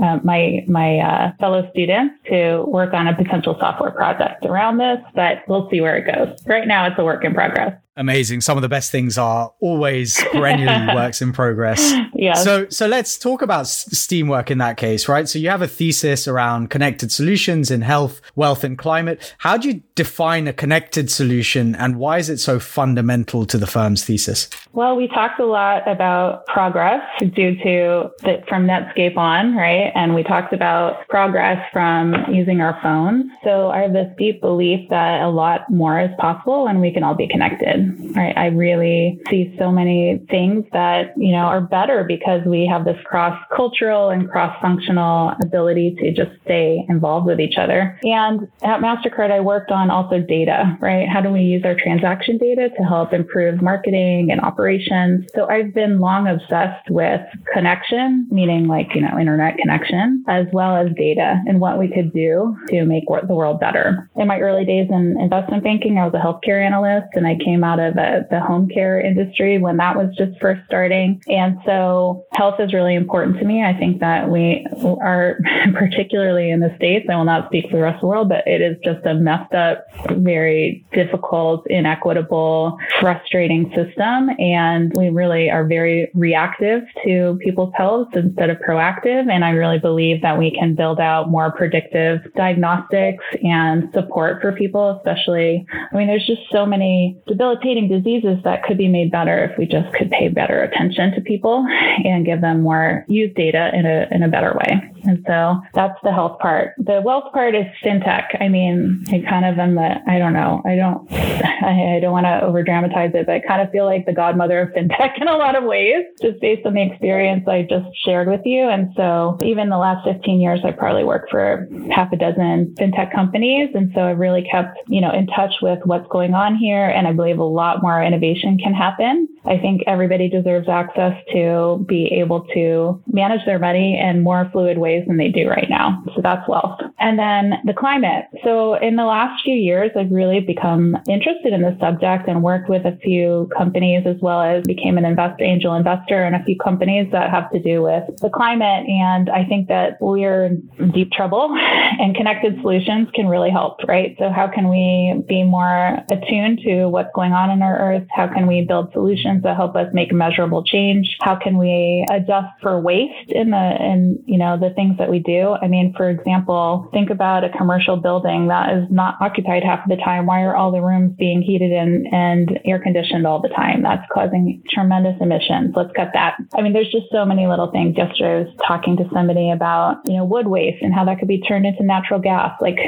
uh, 0.02 0.20
my, 0.24 0.64
my, 0.66 1.00
uh, 1.00 1.32
fellow 1.38 1.68
students 1.70 2.14
to 2.30 2.64
work 2.66 2.94
on 2.94 3.08
a 3.08 3.14
potential 3.14 3.58
software 3.60 3.90
project 3.90 4.46
around 4.46 4.78
this, 4.78 5.00
but 5.14 5.42
we'll 5.48 5.68
see 5.68 5.82
where 5.82 5.98
it 5.98 6.10
goes. 6.10 6.34
Right 6.46 6.66
now 6.66 6.86
it's 6.86 6.98
a 6.98 7.04
work 7.04 7.22
in 7.26 7.34
progress 7.34 7.78
amazing. 7.96 8.40
Some 8.40 8.58
of 8.58 8.62
the 8.62 8.68
best 8.68 8.90
things 8.90 9.18
are 9.18 9.52
always 9.60 10.20
perennially 10.32 10.94
works 10.94 11.22
in 11.22 11.32
progress. 11.32 11.94
Yeah. 12.14 12.34
So, 12.34 12.68
so 12.68 12.86
let's 12.86 13.18
talk 13.18 13.42
about 13.42 13.66
Steamwork 13.66 14.50
in 14.50 14.58
that 14.58 14.76
case, 14.76 15.08
right? 15.08 15.28
So 15.28 15.38
you 15.38 15.50
have 15.50 15.62
a 15.62 15.68
thesis 15.68 16.26
around 16.26 16.70
connected 16.70 17.12
solutions 17.12 17.70
in 17.70 17.82
health, 17.82 18.20
wealth, 18.34 18.64
and 18.64 18.78
climate. 18.78 19.34
How 19.38 19.56
do 19.56 19.68
you 19.68 19.82
define 19.94 20.48
a 20.48 20.52
connected 20.52 21.10
solution 21.10 21.74
and 21.74 21.96
why 21.96 22.18
is 22.18 22.28
it 22.28 22.38
so 22.38 22.58
fundamental 22.58 23.46
to 23.46 23.58
the 23.58 23.66
firm's 23.66 24.04
thesis? 24.04 24.48
Well, 24.74 24.96
we 24.96 25.06
talked 25.06 25.38
a 25.38 25.46
lot 25.46 25.86
about 25.86 26.46
progress 26.46 27.00
due 27.20 27.54
to 27.62 28.10
the, 28.22 28.42
from 28.48 28.66
Netscape 28.66 29.16
on, 29.16 29.54
right? 29.54 29.92
And 29.94 30.16
we 30.16 30.24
talked 30.24 30.52
about 30.52 31.06
progress 31.08 31.64
from 31.72 32.12
using 32.28 32.60
our 32.60 32.76
phones. 32.82 33.26
So 33.44 33.70
I 33.70 33.82
have 33.82 33.92
this 33.92 34.08
deep 34.18 34.40
belief 34.40 34.90
that 34.90 35.22
a 35.22 35.28
lot 35.28 35.70
more 35.70 36.00
is 36.00 36.10
possible 36.18 36.64
when 36.64 36.80
we 36.80 36.92
can 36.92 37.04
all 37.04 37.14
be 37.14 37.28
connected 37.28 37.94
right? 38.14 38.36
I 38.36 38.46
really 38.46 39.20
see 39.28 39.54
so 39.58 39.70
many 39.70 40.20
things 40.30 40.64
that, 40.72 41.12
you 41.16 41.32
know, 41.32 41.38
are 41.38 41.60
better 41.60 42.04
because 42.04 42.42
we 42.46 42.66
have 42.66 42.84
this 42.84 42.98
cross 43.04 43.38
cultural 43.54 44.10
and 44.10 44.30
cross 44.30 44.56
functional 44.60 45.32
ability 45.42 45.96
to 46.00 46.12
just 46.12 46.30
stay 46.44 46.84
involved 46.88 47.26
with 47.26 47.40
each 47.40 47.56
other. 47.58 47.98
And 48.02 48.48
at 48.62 48.80
MasterCard, 48.80 49.30
I 49.30 49.40
worked 49.40 49.70
on 49.70 49.90
also 49.90 50.20
data, 50.20 50.76
right? 50.80 51.08
How 51.08 51.20
do 51.20 51.30
we 51.30 51.42
use 51.42 51.62
our 51.64 51.74
transaction 51.74 52.38
data 52.38 52.70
to 52.76 52.82
help 52.84 53.12
improve 53.12 53.62
marketing 53.62 54.30
and 54.30 54.40
operations? 54.40 54.63
Operations. 54.64 55.26
So 55.34 55.46
I've 55.48 55.74
been 55.74 56.00
long 56.00 56.26
obsessed 56.26 56.88
with 56.88 57.20
connection, 57.52 58.26
meaning 58.30 58.66
like, 58.66 58.94
you 58.94 59.02
know, 59.02 59.18
internet 59.18 59.58
connection, 59.58 60.24
as 60.26 60.46
well 60.52 60.76
as 60.76 60.88
data 60.96 61.42
and 61.46 61.60
what 61.60 61.78
we 61.78 61.88
could 61.88 62.12
do 62.14 62.56
to 62.68 62.84
make 62.84 63.04
the 63.06 63.34
world 63.34 63.60
better. 63.60 64.08
In 64.16 64.26
my 64.26 64.40
early 64.40 64.64
days 64.64 64.88
in 64.90 65.20
investment 65.20 65.64
banking, 65.64 65.98
I 65.98 66.06
was 66.06 66.14
a 66.14 66.18
healthcare 66.18 66.64
analyst 66.64 67.08
and 67.12 67.26
I 67.26 67.36
came 67.44 67.62
out 67.62 67.78
of 67.78 67.96
a, 67.96 68.26
the 68.30 68.40
home 68.40 68.68
care 68.68 69.00
industry 69.00 69.58
when 69.58 69.76
that 69.76 69.96
was 69.96 70.14
just 70.16 70.40
first 70.40 70.62
starting. 70.66 71.20
And 71.28 71.58
so 71.66 72.24
health 72.32 72.58
is 72.58 72.72
really 72.72 72.94
important 72.94 73.38
to 73.40 73.44
me. 73.44 73.62
I 73.62 73.76
think 73.78 74.00
that 74.00 74.30
we 74.30 74.66
are, 74.82 75.38
particularly 75.74 76.50
in 76.50 76.60
the 76.60 76.74
States, 76.76 77.06
I 77.10 77.16
will 77.16 77.24
not 77.24 77.48
speak 77.48 77.66
for 77.70 77.76
the 77.76 77.82
rest 77.82 77.96
of 77.96 78.00
the 78.02 78.06
world, 78.06 78.28
but 78.30 78.46
it 78.46 78.62
is 78.62 78.78
just 78.82 79.04
a 79.04 79.14
messed 79.14 79.52
up, 79.52 79.84
very 80.10 80.86
difficult, 80.92 81.66
inequitable, 81.68 82.78
frustrating 83.00 83.70
system. 83.74 84.30
And 84.38 84.53
we 84.94 85.08
really 85.08 85.50
are 85.50 85.66
very 85.66 86.10
reactive 86.14 86.82
to 87.04 87.38
people's 87.42 87.72
health 87.74 88.08
instead 88.14 88.50
of 88.50 88.58
proactive. 88.58 89.30
And 89.30 89.44
I 89.44 89.50
really 89.50 89.78
believe 89.78 90.22
that 90.22 90.38
we 90.38 90.50
can 90.50 90.74
build 90.74 91.00
out 91.00 91.30
more 91.30 91.52
predictive 91.52 92.20
diagnostics 92.36 93.24
and 93.42 93.90
support 93.92 94.40
for 94.40 94.52
people, 94.52 94.96
especially, 94.96 95.66
I 95.92 95.96
mean, 95.96 96.06
there's 96.06 96.26
just 96.26 96.42
so 96.50 96.66
many 96.66 97.16
debilitating 97.26 97.88
diseases 97.88 98.38
that 98.44 98.62
could 98.64 98.78
be 98.78 98.88
made 98.88 99.10
better 99.10 99.44
if 99.44 99.58
we 99.58 99.66
just 99.66 99.92
could 99.94 100.10
pay 100.10 100.28
better 100.28 100.62
attention 100.62 101.12
to 101.12 101.20
people 101.20 101.66
and 102.04 102.24
give 102.24 102.40
them 102.40 102.62
more, 102.62 103.04
use 103.08 103.32
data 103.34 103.70
in 103.74 103.86
a, 103.86 104.06
in 104.10 104.22
a 104.22 104.28
better 104.28 104.54
way. 104.54 104.93
And 105.04 105.24
so 105.26 105.60
that's 105.74 105.98
the 106.02 106.12
health 106.12 106.38
part. 106.38 106.74
The 106.78 107.02
wealth 107.04 107.32
part 107.32 107.54
is 107.54 107.66
fintech. 107.82 108.40
I 108.40 108.48
mean, 108.48 109.04
I 109.08 109.22
kind 109.28 109.44
of 109.44 109.58
am 109.58 109.74
the, 109.74 109.96
I 110.08 110.18
don't 110.18 110.32
know, 110.32 110.62
I 110.64 110.76
don't, 110.76 111.10
I, 111.12 111.96
I 111.96 112.00
don't 112.00 112.12
want 112.12 112.26
to 112.26 112.42
over 112.42 112.62
dramatize 112.62 113.12
it, 113.14 113.26
but 113.26 113.34
I 113.34 113.40
kind 113.40 113.62
of 113.62 113.70
feel 113.70 113.84
like 113.84 114.06
the 114.06 114.12
godmother 114.12 114.60
of 114.62 114.68
fintech 114.70 115.12
in 115.20 115.28
a 115.28 115.36
lot 115.36 115.56
of 115.56 115.64
ways, 115.64 116.04
just 116.22 116.40
based 116.40 116.66
on 116.66 116.74
the 116.74 116.82
experience 116.82 117.46
I 117.48 117.66
just 117.68 117.86
shared 118.04 118.28
with 118.28 118.42
you. 118.44 118.68
And 118.68 118.92
so 118.96 119.38
even 119.42 119.68
the 119.68 119.78
last 119.78 120.06
15 120.06 120.40
years, 120.40 120.60
I 120.64 120.72
probably 120.72 121.04
worked 121.04 121.30
for 121.30 121.68
half 121.94 122.12
a 122.12 122.16
dozen 122.16 122.74
fintech 122.78 123.12
companies. 123.12 123.70
And 123.74 123.92
so 123.94 124.02
I've 124.02 124.18
really 124.18 124.46
kept, 124.50 124.78
you 124.88 125.00
know, 125.00 125.12
in 125.12 125.26
touch 125.28 125.54
with 125.62 125.80
what's 125.84 126.08
going 126.08 126.34
on 126.34 126.56
here. 126.56 126.88
And 126.88 127.06
I 127.06 127.12
believe 127.12 127.38
a 127.38 127.44
lot 127.44 127.82
more 127.82 128.02
innovation 128.02 128.58
can 128.58 128.74
happen. 128.74 129.28
I 129.46 129.58
think 129.58 129.82
everybody 129.86 130.28
deserves 130.28 130.68
access 130.68 131.14
to 131.32 131.84
be 131.86 132.06
able 132.12 132.46
to 132.54 133.02
manage 133.12 133.44
their 133.44 133.58
money 133.58 133.98
in 133.98 134.22
more 134.22 134.48
fluid 134.52 134.78
ways 134.78 135.04
than 135.06 135.16
they 135.16 135.28
do 135.28 135.48
right 135.48 135.68
now. 135.68 136.02
So 136.14 136.20
that's 136.22 136.48
wealth. 136.48 136.80
And 136.98 137.18
then 137.18 137.54
the 137.64 137.74
climate. 137.74 138.26
So 138.44 138.74
in 138.74 138.96
the 138.96 139.04
last 139.04 139.42
few 139.44 139.54
years, 139.54 139.90
I've 139.96 140.10
really 140.10 140.40
become 140.40 140.96
interested 141.08 141.52
in 141.52 141.62
this 141.62 141.78
subject 141.80 142.28
and 142.28 142.42
worked 142.42 142.68
with 142.68 142.84
a 142.84 142.96
few 143.02 143.50
companies 143.56 144.04
as 144.06 144.16
well 144.20 144.40
as 144.40 144.64
became 144.64 144.96
an 144.98 145.04
invest 145.04 145.40
angel 145.40 145.74
investor 145.74 146.24
in 146.24 146.34
a 146.34 146.44
few 146.44 146.56
companies 146.58 147.10
that 147.12 147.30
have 147.30 147.50
to 147.52 147.60
do 147.60 147.82
with 147.82 148.04
the 148.20 148.30
climate. 148.30 148.86
And 148.88 149.28
I 149.30 149.44
think 149.44 149.68
that 149.68 149.98
we're 150.00 150.44
in 150.44 150.92
deep 150.92 151.12
trouble 151.12 151.54
and 152.00 152.14
connected 152.16 152.60
solutions 152.60 153.08
can 153.14 153.28
really 153.28 153.50
help, 153.50 153.80
right? 153.86 154.16
So 154.18 154.30
how 154.30 154.48
can 154.48 154.68
we 154.68 155.22
be 155.28 155.42
more 155.42 155.98
attuned 156.10 156.60
to 156.64 156.86
what's 156.86 157.10
going 157.14 157.32
on 157.32 157.50
in 157.50 157.62
our 157.62 157.78
earth? 157.78 158.06
How 158.10 158.28
can 158.28 158.46
we 158.46 158.64
build 158.64 158.92
solutions 158.92 159.33
that 159.42 159.56
help 159.56 159.76
us 159.76 159.88
make 159.92 160.12
measurable 160.12 160.64
change? 160.64 161.16
How 161.20 161.36
can 161.36 161.58
we 161.58 162.06
adjust 162.10 162.48
for 162.62 162.80
waste 162.80 163.30
in 163.30 163.50
the, 163.50 163.76
in, 163.80 164.22
you 164.26 164.38
know, 164.38 164.58
the 164.58 164.70
things 164.70 164.98
that 164.98 165.10
we 165.10 165.18
do? 165.18 165.56
I 165.60 165.68
mean, 165.68 165.94
for 165.96 166.08
example, 166.08 166.88
think 166.92 167.10
about 167.10 167.44
a 167.44 167.50
commercial 167.50 167.96
building 167.96 168.48
that 168.48 168.72
is 168.76 168.84
not 168.90 169.16
occupied 169.20 169.64
half 169.64 169.84
of 169.84 169.88
the 169.88 170.02
time. 170.02 170.26
Why 170.26 170.42
are 170.42 170.56
all 170.56 170.72
the 170.72 170.80
rooms 170.80 171.14
being 171.18 171.42
heated 171.42 171.72
and, 171.72 172.06
and 172.12 172.60
air 172.64 172.78
conditioned 172.78 173.26
all 173.26 173.40
the 173.40 173.48
time? 173.48 173.82
That's 173.82 174.06
causing 174.12 174.62
tremendous 174.70 175.16
emissions. 175.20 175.74
Let's 175.76 175.92
cut 175.94 176.10
that. 176.14 176.36
I 176.56 176.62
mean, 176.62 176.72
there's 176.72 176.90
just 176.90 177.06
so 177.10 177.24
many 177.24 177.46
little 177.46 177.70
things. 177.70 177.96
Yesterday 177.96 178.36
I 178.36 178.38
was 178.42 178.54
talking 178.66 178.96
to 178.98 179.08
somebody 179.12 179.50
about, 179.50 180.00
you 180.06 180.16
know, 180.16 180.24
wood 180.24 180.46
waste 180.46 180.82
and 180.82 180.94
how 180.94 181.04
that 181.04 181.18
could 181.18 181.28
be 181.28 181.40
turned 181.40 181.66
into 181.66 181.82
natural 181.82 182.20
gas. 182.20 182.52
Like, 182.60 182.78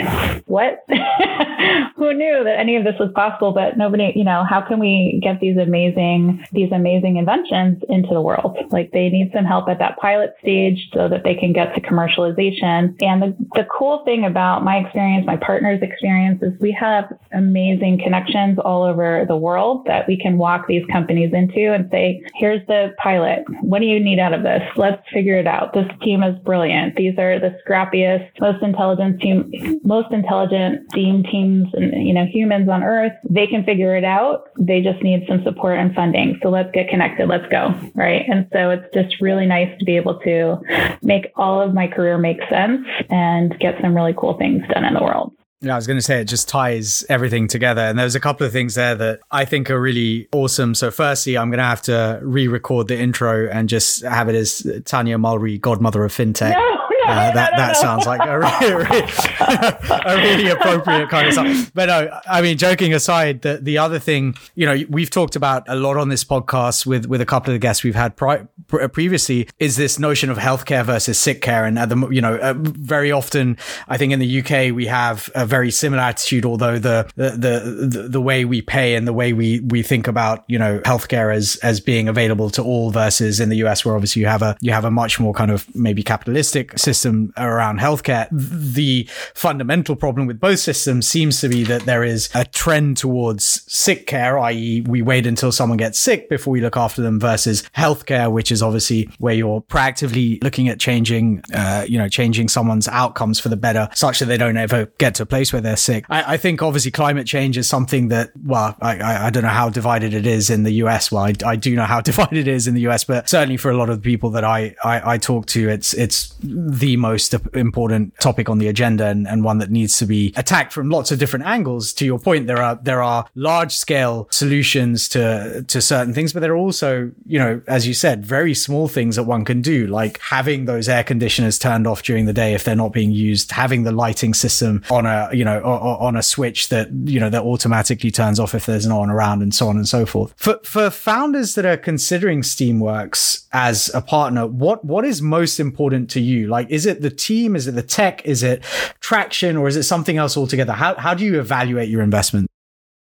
what? 0.47 0.85
Who 1.97 2.15
knew 2.15 2.45
that 2.45 2.59
any 2.59 2.77
of 2.77 2.85
this 2.85 2.95
was 2.99 3.11
possible? 3.15 3.53
But 3.53 3.77
nobody, 3.77 4.13
you 4.15 4.25
know, 4.25 4.45
how 4.49 4.61
can 4.61 4.79
we 4.79 5.21
get 5.23 5.41
these 5.41 5.57
amazing, 5.57 6.36
these 6.53 6.73
amazing 6.73 7.17
inventions 7.17 7.83
into 7.89 8.13
the 8.13 8.21
world? 8.21 8.57
Like, 8.71 8.93
they 8.93 9.09
need 9.09 9.31
some 9.35 9.45
help 9.45 9.69
at 9.69 9.79
that 9.79 9.99
pilot 9.99 10.35
stage 10.41 10.89
so 10.93 11.09
that 11.09 11.25
they 11.25 11.35
can 11.35 11.53
get 11.53 11.75
to 11.75 11.81
commercialization. 11.81 12.95
And 13.01 13.23
the, 13.23 13.37
the 13.55 13.67
cool 13.71 14.05
thing 14.05 14.25
about 14.25 14.65
my 14.65 14.77
experience, 14.79 15.27
my 15.27 15.37
partner's 15.37 15.83
experience, 15.83 16.43
is 16.43 16.53
we 16.61 16.73
have 16.73 17.13
amazing 17.33 18.01
connections 18.03 18.59
all 18.65 18.83
over 18.83 19.25
the 19.29 19.37
world 19.37 19.85
that 19.87 20.07
we 20.09 20.19
can 20.19 20.39
walk 20.39 20.67
these 20.67 20.85
companies 20.91 21.33
into 21.33 21.73
and 21.73 21.91
say, 21.91 22.23
here's 22.35 22.67
the 22.67 22.95
pilot. 22.99 23.45
What 23.61 23.81
do 23.81 23.87
you 23.87 24.01
need 24.01 24.19
out 24.19 24.33
of 24.33 24.43
this? 24.43 24.63
Let's 24.77 25.03
figure 25.13 25.39
it 25.39 25.47
out. 25.47 25.73
This 25.73 25.87
team 26.03 26.23
is 26.23 26.39
brilliant. 26.41 26.97
These 26.97 27.19
are 27.19 27.39
the 27.39 27.57
scrappiest, 27.67 28.29
most 28.41 28.63
intelligent 28.63 29.21
team, 29.21 29.81
most 29.85 30.13
intelligent 30.13 30.91
team 30.93 31.23
teams 31.25 31.69
and, 31.75 32.07
you 32.07 32.15
know, 32.15 32.27
humans 32.27 32.69
on 32.69 32.83
earth. 32.83 33.13
They 33.29 33.47
can 33.47 33.65
figure 33.65 33.97
it 33.97 34.05
out. 34.05 34.51
They 34.59 34.81
just 34.81 35.03
need 35.03 35.25
some 35.29 35.43
support 35.45 35.79
and 35.79 35.95
funding. 35.95 36.26
So 36.43 36.49
let's 36.51 36.71
get 36.73 36.89
connected. 36.89 37.29
Let's 37.29 37.47
go. 37.51 37.75
Right. 37.95 38.23
And 38.29 38.47
so 38.53 38.71
it's 38.71 38.93
just 38.95 39.21
really 39.21 39.47
nice 39.47 39.77
to 39.79 39.85
be 39.85 39.97
able 39.97 40.19
to 40.21 40.59
make 41.03 41.33
all 41.37 41.61
of 41.61 41.75
my 41.75 41.87
career 41.87 42.19
make 42.19 42.39
sense 42.51 42.87
and 43.11 43.59
get 43.59 43.75
some 43.81 43.95
really 43.95 44.15
cool 44.17 44.37
things 44.39 44.63
done 44.73 44.85
in 44.85 44.95
the 44.95 45.03
world. 45.03 45.33
Yeah, 45.63 45.73
I 45.73 45.77
was 45.77 45.87
going 45.87 45.97
to 45.97 46.03
say 46.03 46.21
it 46.21 46.27
just 46.27 46.49
ties 46.49 47.05
everything 47.09 47.49
together. 47.49 47.81
And 47.81 47.99
there's 47.99 48.15
a 48.15 48.21
couple 48.21 48.47
of 48.47 48.53
things 48.53 48.75
there 48.75 48.95
that 48.95 49.21
I 49.31 49.47
think 49.47 49.71
are 49.71 49.81
really 49.81 50.29
awesome. 50.33 50.75
So, 50.75 50.91
firstly, 50.91 51.39
I'm 51.39 51.49
going 51.49 51.59
to 51.59 51.65
have 51.65 51.81
to 51.83 52.21
re 52.23 52.47
record 52.47 52.89
the 52.89 52.99
intro 52.99 53.49
and 53.49 53.67
just 53.67 54.05
have 54.05 54.29
it 54.29 54.35
as 54.35 54.67
Tanya 54.85 55.17
Mulry, 55.17 55.59
godmother 55.59 56.05
of 56.05 56.13
fintech. 56.13 56.53
No. 56.53 56.76
Uh, 57.07 57.33
that 57.33 57.53
that 57.57 57.77
sounds 57.77 58.05
like 58.07 58.21
a 58.21 58.39
really, 58.39 59.03
a 60.05 60.17
really 60.17 60.51
appropriate 60.51 61.09
kind 61.09 61.29
of 61.29 61.33
stuff. 61.33 61.71
But 61.75 61.87
no, 61.87 62.21
I 62.29 62.43
mean, 62.43 62.59
joking 62.59 62.93
aside, 62.93 63.43
the 63.43 63.59
the 63.63 63.79
other 63.79 63.99
thing, 63.99 64.35
you 64.55 64.67
know, 64.67 64.77
we've 64.89 65.11
talked 65.11 65.37
about 65.37 65.65
a 65.69 65.77
lot 65.77 65.97
on 65.97 66.09
this 66.09 66.25
podcast 66.25 66.85
with 66.85 67.07
with 67.07 67.21
a 67.21 67.27
couple 67.27 67.51
of 67.51 67.55
the 67.55 67.59
guests 67.59 67.85
we've 67.85 67.95
had 67.95 68.17
pri- 68.17 68.47
previously 68.67 69.49
is 69.59 69.77
this 69.77 69.99
notion 69.99 70.31
of 70.31 70.39
healthcare 70.39 70.85
versus 70.85 71.19
sick 71.19 71.43
care, 71.43 71.65
and 71.65 71.79
at 71.79 71.89
the 71.89 72.09
you 72.09 72.21
know, 72.21 72.37
uh, 72.37 72.55
very 72.57 73.13
often, 73.13 73.57
I 73.89 73.97
think 73.97 74.13
in 74.13 74.19
the 74.19 74.41
UK 74.41 74.75
we 74.75 74.87
have 74.87 75.31
a 75.35 75.47
very 75.47 75.71
similar 75.71 76.03
attitude, 76.03 76.45
although 76.45 76.79
the 76.79 77.09
the 77.15 77.31
the, 77.31 78.09
the 78.09 78.21
way 78.21 78.45
we 78.45 78.63
pay 78.63 78.97
and 78.97 79.07
the 79.07 79.13
way 79.13 79.33
we 79.33 79.61
we 79.61 79.83
think 79.83 80.09
about 80.09 80.45
you 80.49 80.59
know 80.59 80.81
healthcare 80.81 81.35
as 81.35 81.57
as 81.63 81.81
being 81.81 82.09
available 82.09 82.51
to 82.51 82.63
all 82.63 82.91
versus 82.91 83.39
in 83.39 83.49
the 83.49 83.57
US 83.59 83.85
where 83.85 83.95
obviously 83.95 84.23
you 84.23 84.29
have 84.29 84.43
a 84.43 84.57
you 84.61 84.73
have 84.73 84.85
a 84.85 84.91
much 84.91 85.21
more 85.21 85.33
kind 85.33 85.51
of 85.51 85.73
maybe 85.75 86.03
capitalistic 86.03 86.77
system 86.79 86.96
system 86.97 87.33
around 87.37 87.79
healthcare. 87.79 88.29
The 88.33 89.09
fundamental 89.35 89.97
problem 89.97 90.27
with 90.27 90.41
both 90.41 90.59
systems 90.59 91.07
seems 91.07 91.41
to 91.41 91.49
be 91.49 91.63
that 91.65 91.83
there 91.83 92.03
is 92.03 92.31
a 92.35 92.45
trend 92.45 92.97
towards 92.97 93.66
sick 93.67 94.07
care, 94.07 94.39
i.e., 94.39 94.83
we 94.83 95.03
wait 95.03 95.27
until 95.27 95.53
someone 95.53 95.77
gets 95.77 95.99
sick 95.99 96.29
before 96.29 96.53
we 96.53 96.61
look 96.61 96.77
after 96.77 97.03
them, 97.03 97.21
versus 97.21 97.63
healthcare, 97.77 98.31
which 98.31 98.51
is 98.51 98.63
obviously 98.63 99.09
where 99.19 99.35
you're 99.35 99.61
proactively 99.63 100.43
looking 100.43 100.69
at 100.69 100.79
changing, 100.81 101.43
uh, 101.55 101.85
you 101.89 101.99
know, 101.99 102.09
changing 102.09 102.49
someone's 102.49 102.89
outcomes 102.89 103.39
for 103.39 103.49
the 103.49 103.57
better, 103.57 103.89
such 103.95 104.19
that 104.19 104.27
they 104.27 104.37
don't 104.37 104.57
ever 104.57 104.87
get 104.99 105.15
to 105.15 105.23
a 105.23 105.27
place 105.27 105.53
where 105.53 105.63
they're 105.63 105.77
sick. 105.77 106.05
I, 106.09 106.35
I 106.35 106.37
think 106.37 106.63
obviously 106.63 106.91
climate 106.91 107.27
change 107.27 107.59
is 107.59 107.69
something 107.69 108.09
that, 108.09 108.31
well, 108.45 108.77
I, 108.81 109.27
I, 109.27 109.31
don't 109.31 109.43
know 109.43 109.49
how 109.49 109.69
divided 109.69 110.15
it 110.15 110.27
is 110.27 110.51
in 110.51 110.63
the 110.63 110.73
US. 110.85 111.13
Well, 111.13 111.25
I, 111.25 111.35
I 111.45 111.57
do 111.57 111.75
know 111.75 111.85
how 111.85 112.01
divided 112.13 112.39
it 112.39 112.49
is 112.49 112.67
in 112.67 112.75
the 112.75 112.87
US, 112.89 113.05
but 113.05 113.29
certainly 113.29 113.57
for 113.57 113.71
a 113.71 113.77
lot 113.77 113.91
of 113.91 114.03
the 114.03 114.03
people 114.03 114.31
that 114.31 114.45
I, 114.45 114.75
I, 114.83 115.19
talk 115.19 115.47
to, 115.47 115.69
it's 115.69 115.93
it's 115.95 116.35
the 116.43 116.87
the 116.87 116.97
most 116.97 117.35
important 117.55 118.17
topic 118.21 118.49
on 118.49 118.59
the 118.59 118.69
agenda 118.69 119.07
and, 119.07 119.27
and 119.27 119.43
one 119.43 119.59
that 119.59 119.71
needs 119.73 119.99
to 119.99 120.07
be 120.07 120.33
attacked 120.37 120.73
from 120.73 120.89
lots 120.89 121.11
of 121.11 121.19
different 121.19 121.45
angles. 121.45 121.93
To 121.95 122.05
your 122.05 122.19
point, 122.21 122.47
there 122.47 122.63
are 122.63 122.77
there 122.81 123.03
are 123.03 123.27
large 123.35 123.56
scale 123.65 124.29
solutions 124.31 125.09
to 125.11 125.65
to 125.69 125.81
certain 125.81 126.13
things, 126.15 126.33
but 126.33 126.41
there 126.41 126.53
are 126.53 126.57
also, 126.57 127.11
you 127.27 127.39
know, 127.39 127.61
as 127.67 127.87
you 127.87 127.95
said, 127.95 128.25
very 128.25 128.55
small 128.55 128.89
things 128.89 129.17
that 129.17 129.25
one 129.25 129.45
can 129.45 129.63
do, 129.63 129.87
like 129.87 130.21
having 130.21 130.65
those 130.65 130.89
air 130.89 131.05
conditioners 131.05 131.59
turned 131.59 131.87
off 131.87 132.03
during 132.03 132.27
the 132.27 132.33
day 132.33 132.55
if 132.55 132.65
they're 132.65 132.77
not 132.77 132.93
being 132.93 133.11
used, 133.11 133.51
having 133.53 133.83
the 133.85 133.93
lighting 133.93 134.35
system 134.35 134.83
on 134.91 135.07
a 135.07 135.29
you 135.33 135.45
know 135.45 135.63
on 135.65 136.17
a 136.17 136.23
switch 136.23 136.69
that 136.69 136.91
you 137.05 137.21
know 137.21 137.31
that 137.31 137.43
automatically 137.43 138.11
turns 138.11 138.39
off 138.39 138.55
if 138.55 138.67
there's 138.67 138.87
no 138.87 138.99
one 138.99 139.11
around, 139.11 139.43
and 139.43 139.55
so 139.55 139.69
on 139.69 139.77
and 139.77 139.89
so 139.89 140.07
forth. 140.07 140.35
For 140.37 140.59
for 140.63 140.91
founders 140.91 141.55
that 141.55 141.65
are 141.65 141.77
considering 141.77 142.43
Steamworks 142.43 143.47
as 143.53 143.91
a 143.95 144.01
partner, 144.01 144.47
what 144.47 144.85
what 144.85 145.05
is 145.05 145.23
most 145.23 145.59
important 145.61 146.11
to 146.11 146.21
you? 146.21 146.49
Like 146.49 146.71
is 146.71 146.87
it 146.87 147.03
the 147.03 147.11
team? 147.11 147.57
Is 147.57 147.67
it 147.67 147.73
the 147.73 147.83
tech? 147.83 148.25
Is 148.25 148.43
it 148.43 148.63
traction 149.01 149.57
or 149.57 149.69
is 149.69 149.77
it 149.77 149.85
something 149.85 150.17
else 150.17 150.37
altogether? 150.37 150.73
How, 150.73 150.95
how 150.97 151.15
do 151.15 151.25
you 151.25 151.39
evaluate 151.39 151.89
your 151.89 152.03
investment? 152.03 152.51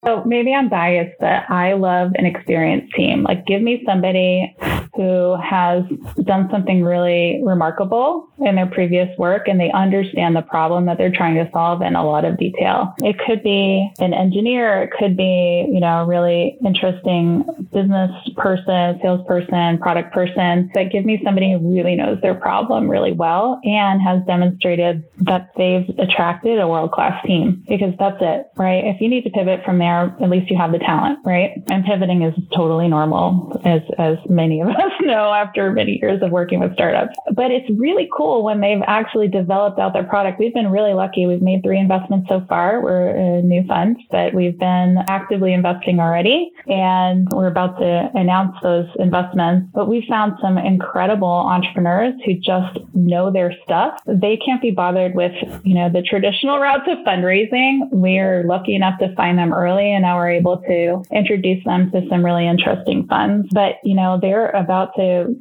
So 0.04 0.22
maybe 0.24 0.52
I'm 0.52 0.68
biased, 0.68 1.16
but 1.18 1.50
I 1.50 1.72
love 1.74 2.12
an 2.16 2.26
experienced 2.26 2.94
team. 2.94 3.22
Like 3.22 3.46
give 3.46 3.62
me 3.62 3.82
somebody 3.86 4.54
who 4.96 5.36
has 5.42 5.84
done 6.24 6.48
something 6.50 6.82
really 6.84 7.40
remarkable 7.44 8.28
in 8.38 8.56
their 8.56 8.66
previous 8.66 9.08
work 9.18 9.48
and 9.48 9.58
they 9.58 9.70
understand 9.72 10.36
the 10.36 10.42
problem 10.42 10.86
that 10.86 10.98
they're 10.98 11.12
trying 11.12 11.34
to 11.34 11.48
solve 11.52 11.82
in 11.82 11.94
a 11.94 12.04
lot 12.04 12.24
of 12.24 12.38
detail. 12.38 12.94
It 12.98 13.16
could 13.26 13.42
be 13.42 13.90
an 13.98 14.14
engineer, 14.14 14.82
it 14.82 14.90
could 14.98 15.16
be, 15.16 15.68
you 15.70 15.80
know, 15.80 16.02
a 16.02 16.06
really 16.06 16.58
interesting 16.64 17.44
business 17.72 18.10
person, 18.36 18.98
salesperson, 19.02 19.78
product 19.78 20.12
person, 20.12 20.70
but 20.74 20.90
give 20.90 21.04
me 21.04 21.20
somebody 21.24 21.52
who 21.52 21.74
really 21.74 21.96
knows 21.96 22.20
their 22.20 22.34
problem 22.34 22.88
really 22.88 23.12
well 23.12 23.60
and 23.64 24.00
has 24.00 24.22
demonstrated 24.26 25.04
that 25.18 25.50
they've 25.56 25.88
attracted 25.98 26.58
a 26.58 26.68
world 26.68 26.92
class 26.92 27.24
team 27.26 27.64
because 27.68 27.94
that's 27.98 28.18
it, 28.20 28.46
right? 28.56 28.84
If 28.84 29.00
you 29.00 29.08
need 29.08 29.24
to 29.24 29.30
pivot 29.30 29.64
from 29.64 29.78
there, 29.78 30.14
at 30.20 30.30
least 30.30 30.50
you 30.50 30.56
have 30.56 30.72
the 30.72 30.78
talent, 30.78 31.18
right? 31.24 31.62
And 31.68 31.84
pivoting 31.84 32.22
is 32.22 32.34
totally 32.54 32.88
normal 32.88 33.60
as, 33.64 33.82
as 33.98 34.18
many 34.28 34.60
of 34.60 34.68
us 34.68 34.83
know 35.00 35.32
after 35.32 35.70
many 35.72 35.98
years 36.00 36.22
of 36.22 36.30
working 36.30 36.60
with 36.60 36.74
startups. 36.74 37.16
But 37.32 37.50
it's 37.50 37.68
really 37.78 38.08
cool 38.16 38.42
when 38.44 38.60
they've 38.60 38.82
actually 38.86 39.28
developed 39.28 39.78
out 39.78 39.92
their 39.92 40.04
product. 40.04 40.38
We've 40.38 40.54
been 40.54 40.70
really 40.70 40.94
lucky. 40.94 41.26
We've 41.26 41.42
made 41.42 41.62
three 41.62 41.78
investments 41.78 42.28
so 42.28 42.44
far. 42.48 42.80
We're 42.80 43.08
a 43.08 43.42
new 43.42 43.66
fund, 43.66 43.96
but 44.10 44.34
we've 44.34 44.58
been 44.58 44.98
actively 45.08 45.52
investing 45.52 46.00
already 46.00 46.52
and 46.66 47.28
we're 47.30 47.48
about 47.48 47.78
to 47.78 48.10
announce 48.14 48.56
those 48.62 48.88
investments. 48.98 49.70
But 49.74 49.88
we 49.88 50.04
found 50.08 50.34
some 50.40 50.58
incredible 50.58 51.28
entrepreneurs 51.28 52.14
who 52.24 52.34
just 52.34 52.78
know 52.94 53.30
their 53.30 53.52
stuff. 53.64 54.00
They 54.06 54.36
can't 54.36 54.62
be 54.62 54.70
bothered 54.70 55.14
with, 55.14 55.32
you 55.62 55.74
know, 55.74 55.90
the 55.90 56.02
traditional 56.02 56.58
routes 56.58 56.88
of 56.88 56.98
fundraising. 57.06 57.88
We're 57.90 58.44
lucky 58.44 58.74
enough 58.74 58.98
to 59.00 59.14
find 59.14 59.38
them 59.38 59.52
early 59.52 59.92
and 59.92 60.02
now 60.02 60.16
we're 60.16 60.30
able 60.30 60.58
to 60.58 61.02
introduce 61.12 61.64
them 61.64 61.90
to 61.92 62.06
some 62.08 62.24
really 62.24 62.46
interesting 62.46 63.06
funds. 63.06 63.48
But, 63.52 63.76
you 63.84 63.94
know, 63.94 64.18
they're 64.20 64.50
about 64.50 64.73
to, 64.96 65.34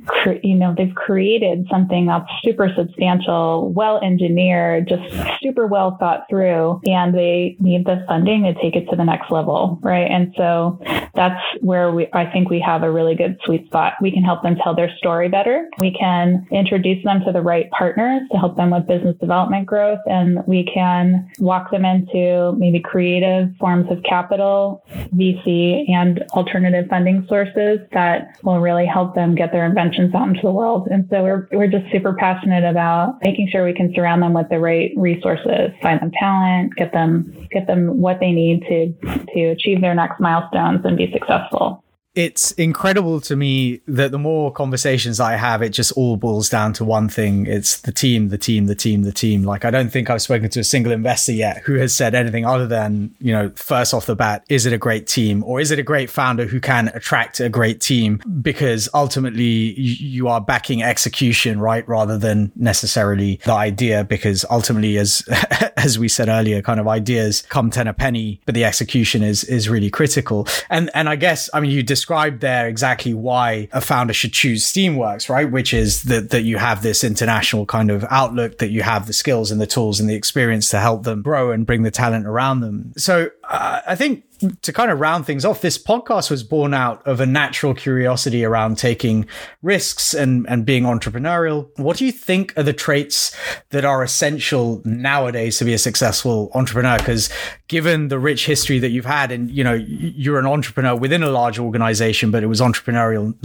you 0.43 0.55
know, 0.55 0.73
they've 0.77 0.95
created 0.95 1.67
something 1.69 2.05
that's 2.07 2.29
super 2.43 2.69
substantial, 2.75 3.71
well 3.73 3.99
engineered, 4.01 4.87
just 4.87 5.03
super 5.41 5.67
well 5.67 5.97
thought 5.99 6.25
through, 6.29 6.81
and 6.87 7.13
they 7.13 7.55
need 7.59 7.85
the 7.85 8.03
funding 8.07 8.43
to 8.43 8.53
take 8.55 8.75
it 8.75 8.89
to 8.89 8.95
the 8.95 9.03
next 9.03 9.31
level, 9.31 9.79
right? 9.81 10.09
And 10.09 10.33
so 10.37 10.79
that's 11.15 11.41
where 11.61 11.91
we, 11.91 12.07
I 12.13 12.25
think 12.31 12.49
we 12.49 12.59
have 12.59 12.83
a 12.83 12.91
really 12.91 13.15
good 13.15 13.37
sweet 13.45 13.65
spot. 13.67 13.93
We 14.01 14.11
can 14.11 14.23
help 14.23 14.43
them 14.43 14.55
tell 14.63 14.75
their 14.75 14.91
story 14.97 15.29
better. 15.29 15.69
We 15.79 15.95
can 15.97 16.47
introduce 16.51 17.03
them 17.03 17.21
to 17.25 17.31
the 17.31 17.41
right 17.41 17.69
partners 17.71 18.21
to 18.31 18.37
help 18.37 18.57
them 18.57 18.71
with 18.71 18.87
business 18.87 19.15
development 19.19 19.65
growth, 19.65 19.99
and 20.05 20.39
we 20.47 20.69
can 20.73 21.29
walk 21.39 21.71
them 21.71 21.85
into 21.85 22.53
maybe 22.57 22.79
creative 22.79 23.55
forms 23.59 23.91
of 23.91 24.01
capital, 24.03 24.83
VC, 25.15 25.89
and 25.89 26.23
alternative 26.31 26.87
funding 26.89 27.25
sources 27.27 27.79
that 27.93 28.37
will 28.43 28.59
really 28.59 28.85
help 28.85 29.15
them 29.15 29.22
get 29.31 29.51
their 29.51 29.65
inventions 29.65 30.13
out 30.13 30.27
into 30.27 30.41
the 30.43 30.51
world. 30.51 30.87
And 30.91 31.07
so 31.09 31.23
we're, 31.23 31.47
we're 31.51 31.67
just 31.67 31.91
super 31.91 32.13
passionate 32.13 32.63
about 32.63 33.17
making 33.23 33.49
sure 33.51 33.65
we 33.65 33.73
can 33.73 33.93
surround 33.95 34.21
them 34.21 34.33
with 34.33 34.49
the 34.49 34.59
right 34.59 34.91
resources, 34.95 35.71
find 35.81 36.01
them 36.01 36.11
talent, 36.11 36.75
get 36.75 36.91
them, 36.91 37.47
get 37.51 37.67
them 37.67 37.99
what 37.99 38.19
they 38.19 38.31
need 38.31 38.61
to, 38.63 38.93
to 39.33 39.43
achieve 39.45 39.81
their 39.81 39.95
next 39.95 40.19
milestones 40.19 40.81
and 40.85 40.97
be 40.97 41.11
successful 41.11 41.83
it's 42.15 42.51
incredible 42.51 43.19
to 43.21 43.35
me 43.35 43.81
that 43.87 44.11
the 44.11 44.19
more 44.19 44.51
conversations 44.51 45.19
I 45.19 45.35
have, 45.35 45.63
it 45.63 45.69
just 45.69 45.91
all 45.93 46.15
boils 46.15 46.47
down 46.47 46.73
to 46.73 46.85
one 46.85 47.09
thing. 47.09 47.47
It's 47.47 47.81
the 47.81 47.91
team, 47.91 48.29
the 48.29 48.37
team, 48.37 48.67
the 48.67 48.75
team, 48.75 49.01
the 49.01 49.11
team. 49.11 49.43
Like, 49.43 49.65
I 49.65 49.71
don't 49.71 49.89
think 49.89 50.11
I've 50.11 50.21
spoken 50.21 50.49
to 50.51 50.59
a 50.59 50.63
single 50.63 50.91
investor 50.91 51.31
yet 51.31 51.63
who 51.63 51.75
has 51.75 51.93
said 51.93 52.13
anything 52.13 52.45
other 52.45 52.67
than, 52.67 53.15
you 53.19 53.33
know, 53.33 53.49
first 53.55 53.95
off 53.95 54.05
the 54.05 54.15
bat, 54.15 54.45
is 54.47 54.67
it 54.67 54.73
a 54.73 54.77
great 54.77 55.07
team 55.07 55.43
or 55.43 55.59
is 55.59 55.71
it 55.71 55.79
a 55.79 55.83
great 55.83 56.09
founder 56.09 56.45
who 56.45 56.59
can 56.59 56.89
attract 56.89 57.39
a 57.39 57.49
great 57.49 57.81
team? 57.81 58.21
Because 58.41 58.87
ultimately 58.93 59.73
you 59.79 60.27
are 60.27 60.39
backing 60.39 60.83
execution, 60.83 61.59
right? 61.59 61.87
Rather 61.87 62.19
than 62.19 62.51
necessarily 62.55 63.39
the 63.43 63.53
idea. 63.53 64.03
Because 64.03 64.45
ultimately, 64.51 64.99
as, 64.99 65.27
as 65.77 65.97
we 65.97 66.07
said 66.07 66.29
earlier, 66.29 66.61
kind 66.61 66.79
of 66.79 66.87
ideas 66.87 67.41
come 67.49 67.71
10 67.71 67.87
a 67.87 67.93
penny, 67.93 68.39
but 68.45 68.53
the 68.53 68.65
execution 68.65 69.23
is, 69.23 69.43
is 69.45 69.67
really 69.67 69.89
critical. 69.89 70.47
And, 70.69 70.91
and 70.93 71.09
I 71.09 71.15
guess, 71.15 71.49
I 71.55 71.59
mean, 71.59 71.71
you 71.71 71.81
described 72.03 72.41
there 72.41 72.67
exactly 72.67 73.13
why 73.13 73.69
a 73.71 73.79
founder 73.79 74.11
should 74.11 74.33
choose 74.33 74.65
Steamworks, 74.65 75.29
right? 75.29 75.49
Which 75.49 75.73
is 75.73 76.03
that, 76.03 76.31
that 76.31 76.41
you 76.41 76.57
have 76.57 76.83
this 76.83 77.01
international 77.01 77.65
kind 77.65 77.89
of 77.89 78.03
outlook, 78.09 78.57
that 78.57 78.71
you 78.71 78.81
have 78.81 79.07
the 79.07 79.13
skills 79.13 79.51
and 79.51 79.61
the 79.61 79.65
tools 79.65 80.01
and 80.01 80.09
the 80.09 80.13
experience 80.13 80.69
to 80.71 80.81
help 80.81 81.03
them 81.03 81.21
grow 81.21 81.51
and 81.51 81.65
bring 81.65 81.83
the 81.83 81.91
talent 81.91 82.27
around 82.27 82.59
them. 82.59 82.91
So 82.97 83.29
I 83.55 83.95
think 83.95 84.23
to 84.63 84.73
kind 84.73 84.89
of 84.89 84.99
round 84.99 85.25
things 85.25 85.45
off, 85.45 85.61
this 85.61 85.77
podcast 85.77 86.31
was 86.31 86.43
born 86.43 86.73
out 86.73 87.05
of 87.05 87.19
a 87.19 87.25
natural 87.25 87.75
curiosity 87.75 88.43
around 88.43 88.79
taking 88.79 89.27
risks 89.61 90.13
and, 90.13 90.47
and 90.49 90.65
being 90.65 90.83
entrepreneurial. 90.83 91.69
What 91.77 91.97
do 91.97 92.05
you 92.05 92.11
think 92.11 92.57
are 92.57 92.63
the 92.63 92.73
traits 92.73 93.35
that 93.69 93.85
are 93.85 94.01
essential 94.01 94.81
nowadays 94.85 95.59
to 95.59 95.65
be 95.65 95.73
a 95.73 95.77
successful 95.77 96.49
entrepreneur? 96.55 96.97
Because 96.97 97.29
given 97.67 98.07
the 98.07 98.17
rich 98.17 98.47
history 98.47 98.79
that 98.79 98.89
you've 98.89 99.05
had, 99.05 99.31
and 99.31 99.51
you 99.51 99.63
know, 99.63 99.73
you're 99.73 100.39
an 100.39 100.47
entrepreneur 100.47 100.95
within 100.95 101.21
a 101.21 101.29
large 101.29 101.59
organization, 101.59 102.31
but 102.31 102.43
it 102.43 102.47
was 102.47 102.59
entrepreneurial 102.59 103.35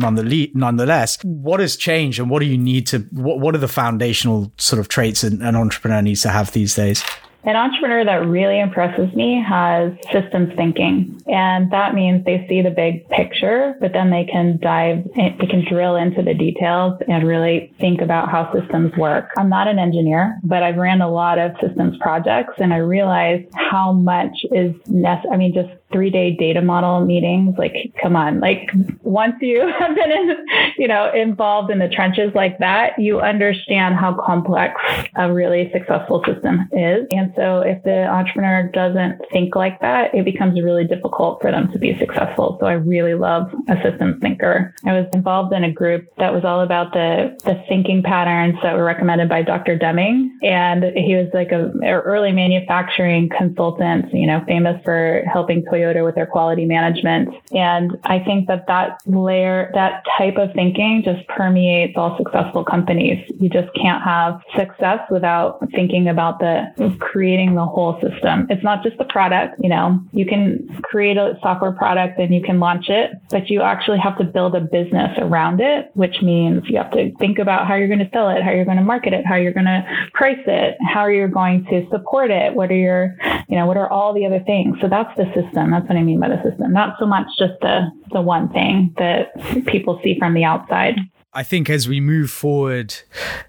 nonetheless. 0.55 1.19
What 1.23 1.61
has 1.61 1.77
changed, 1.77 2.19
and 2.19 2.31
what 2.31 2.41
do 2.41 2.47
you 2.47 2.59
need 2.59 2.87
to? 2.89 3.01
What 3.13 3.41
What 3.41 3.55
are 3.55 3.59
the 3.59 3.69
foundational 3.69 4.53
sort 4.57 4.81
of 4.81 4.89
traits 4.89 5.23
an, 5.23 5.43
an 5.43 5.55
entrepreneur 5.55 6.01
needs 6.01 6.23
to 6.23 6.31
have 6.31 6.53
these 6.53 6.75
days? 6.75 7.05
An 7.45 7.57
entrepreneur 7.57 8.05
that 8.05 8.27
really 8.27 8.59
impresses 8.59 9.15
me 9.15 9.43
has 9.47 9.93
systems 10.13 10.55
thinking. 10.57 11.21
And 11.29 11.71
that 11.71 11.95
means 11.95 12.25
they 12.25 12.45
see 12.49 12.63
the 12.63 12.71
big 12.71 13.09
picture, 13.09 13.75
but 13.81 13.93
then 13.93 14.11
they 14.11 14.25
can 14.25 14.59
dive, 14.61 15.05
they 15.15 15.47
can 15.49 15.65
drill 15.65 15.97
into 15.97 16.23
the 16.23 16.35
details 16.35 17.01
and 17.09 17.27
really 17.27 17.73
think 17.79 18.01
about 18.01 18.29
how 18.31 18.53
systems 18.53 18.95
work. 18.97 19.31
I'm 19.39 19.49
not 19.49 19.69
an 19.69 19.79
engineer, 19.79 20.39
but 20.43 20.63
I've 20.63 20.77
ran 20.77 21.01
a 21.01 21.11
lot 21.11 21.39
of 21.39 21.53
systems 21.61 21.97
projects 22.01 22.55
and 22.59 22.75
I 22.75 22.79
realized 22.79 23.47
how 23.55 23.93
much 23.93 24.37
is 24.51 24.75
necessary. 24.89 25.33
I 25.33 25.37
mean, 25.37 25.55
just 25.55 25.71
three 25.93 26.11
day 26.11 26.37
data 26.39 26.61
model 26.61 27.05
meetings. 27.05 27.55
Like, 27.59 27.95
come 28.01 28.17
on, 28.17 28.41
like 28.41 28.71
once 29.03 29.35
you 29.41 29.61
have 29.79 29.95
been 29.95 30.11
in, 30.11 30.37
you 30.77 30.89
know, 30.89 31.11
involved 31.13 31.71
in 31.71 31.79
the 31.79 31.89
trenches 31.89 32.33
like 32.35 32.59
that, 32.59 32.99
you 32.99 33.21
understand 33.21 33.97
how 33.97 34.15
complex 34.25 34.81
a 35.17 35.33
really 35.33 35.71
successful 35.73 36.23
system 36.27 36.69
is. 36.73 37.07
And 37.11 37.33
so 37.37 37.61
if 37.61 37.83
the 37.85 38.07
entrepreneur 38.07 38.71
doesn't 38.73 39.21
think 39.33 39.57
like 39.57 39.81
that, 39.81 40.15
it 40.15 40.25
becomes 40.25 40.61
really 40.61 40.85
difficult 40.85 41.41
for 41.41 41.51
them 41.51 41.73
to 41.73 41.79
be 41.79 41.99
successful. 41.99 42.59
So 42.61 42.67
I 42.67 42.73
really 42.73 43.15
love 43.15 43.51
a 43.69 43.77
systems 43.83 44.21
thinker. 44.21 44.75
I 44.85 44.93
was 44.93 45.07
involved 45.13 45.55
in 45.55 45.65
a 45.65 45.73
group 45.73 46.09
that 46.19 46.33
was 46.33 46.45
all 46.45 46.61
about 46.61 46.93
the, 46.93 47.37
the 47.45 47.63
thinking 47.69 48.03
patterns 48.03 48.57
that 48.63 48.77
were 48.77 48.85
recommended 48.85 49.29
by 49.29 49.43
Dr. 49.43 49.77
Deming. 49.79 50.39
And 50.43 50.85
he 50.97 51.15
was 51.15 51.29
like 51.33 51.53
a, 51.53 51.73
early 51.89 52.33
manufacturing 52.33 53.31
consultant, 53.37 54.13
you 54.13 54.27
know, 54.27 54.43
famous 54.47 54.81
for 54.85 55.23
helping 55.33 55.65
Toyota 55.65 55.78
Toyota 55.79 56.05
with 56.05 56.15
their 56.15 56.27
quality 56.27 56.65
management. 56.65 57.35
And 57.53 57.99
I 58.05 58.19
think 58.19 58.49
that 58.49 58.67
that 58.67 58.99
layer, 59.07 59.71
that 59.75 60.05
type 60.17 60.37
of 60.37 60.53
thinking 60.55 61.03
just 61.05 61.27
permeates 61.29 61.95
all 61.97 62.17
successful 62.17 62.65
companies. 62.65 63.25
You 63.41 63.49
just 63.49 63.69
can't 63.75 64.03
have 64.03 64.41
success 64.57 65.01
without 65.11 65.61
thinking 65.73 66.09
about 66.09 66.39
the 66.39 66.97
creating 66.99 67.55
the 67.55 67.65
whole 67.65 68.01
system. 68.01 68.47
It's 68.51 68.63
not 68.63 68.83
just 68.83 68.99
the 68.99 69.05
product, 69.05 69.57
you 69.63 69.69
know, 69.69 70.01
you 70.13 70.27
can 70.27 70.69
create 70.83 71.17
a 71.17 71.39
software 71.43 71.73
product 71.73 72.19
and 72.19 72.35
you 72.35 72.43
can 72.43 72.61
launch 72.61 72.89
it, 72.89 73.13
but 73.31 73.49
you 73.51 73.63
actually 73.63 73.99
have 73.99 74.17
to 74.19 74.25
build 74.25 74.55
a 74.55 74.61
business 74.61 75.17
around 75.19 75.61
it, 75.61 75.91
which 75.95 76.23
means 76.23 76.63
you 76.69 76.77
have 76.77 76.91
to 76.93 77.15
think 77.17 77.39
about 77.39 77.67
how 77.67 77.75
you're 77.75 77.89
going 77.89 77.99
to 77.99 78.11
sell 78.13 78.29
it, 78.31 78.43
how 78.43 78.51
you're 78.51 78.65
going 78.65 78.77
to 78.77 78.85
market 78.85 79.13
it, 79.13 79.25
how 79.27 79.37
you're 79.37 79.53
going 79.53 79.67
to 79.67 79.85
price 80.15 80.43
it, 80.47 80.77
how 80.93 81.07
you're 81.07 81.29
going 81.29 81.65
to 81.67 81.87
support 81.91 82.31
it, 82.31 82.55
what 82.55 82.71
are 82.71 82.77
your, 82.77 83.17
you 83.49 83.57
know, 83.57 83.67
what 83.67 83.77
are 83.77 83.91
all 83.91 84.13
the 84.13 84.27
other 84.27 84.41
things. 84.41 84.77
So 84.81 84.89
that's 84.89 85.15
the 85.17 85.27
system. 85.35 85.68
That's 85.71 85.89
what 85.89 85.97
I 85.97 86.03
mean 86.03 86.21
by 86.21 86.29
the 86.29 86.43
system. 86.43 86.73
Not 86.73 86.97
so 86.99 87.07
much 87.07 87.27
just 87.39 87.55
the 87.61 87.91
the 88.13 88.21
one 88.21 88.49
thing 88.51 88.95
that 88.99 89.33
people 89.67 90.01
see 90.03 90.19
from 90.19 90.35
the 90.35 90.45
outside. 90.45 90.97
I 91.35 91.43
think 91.43 91.69
as 91.71 91.89
we 91.89 92.01
move 92.01 92.31
forward 92.31 92.95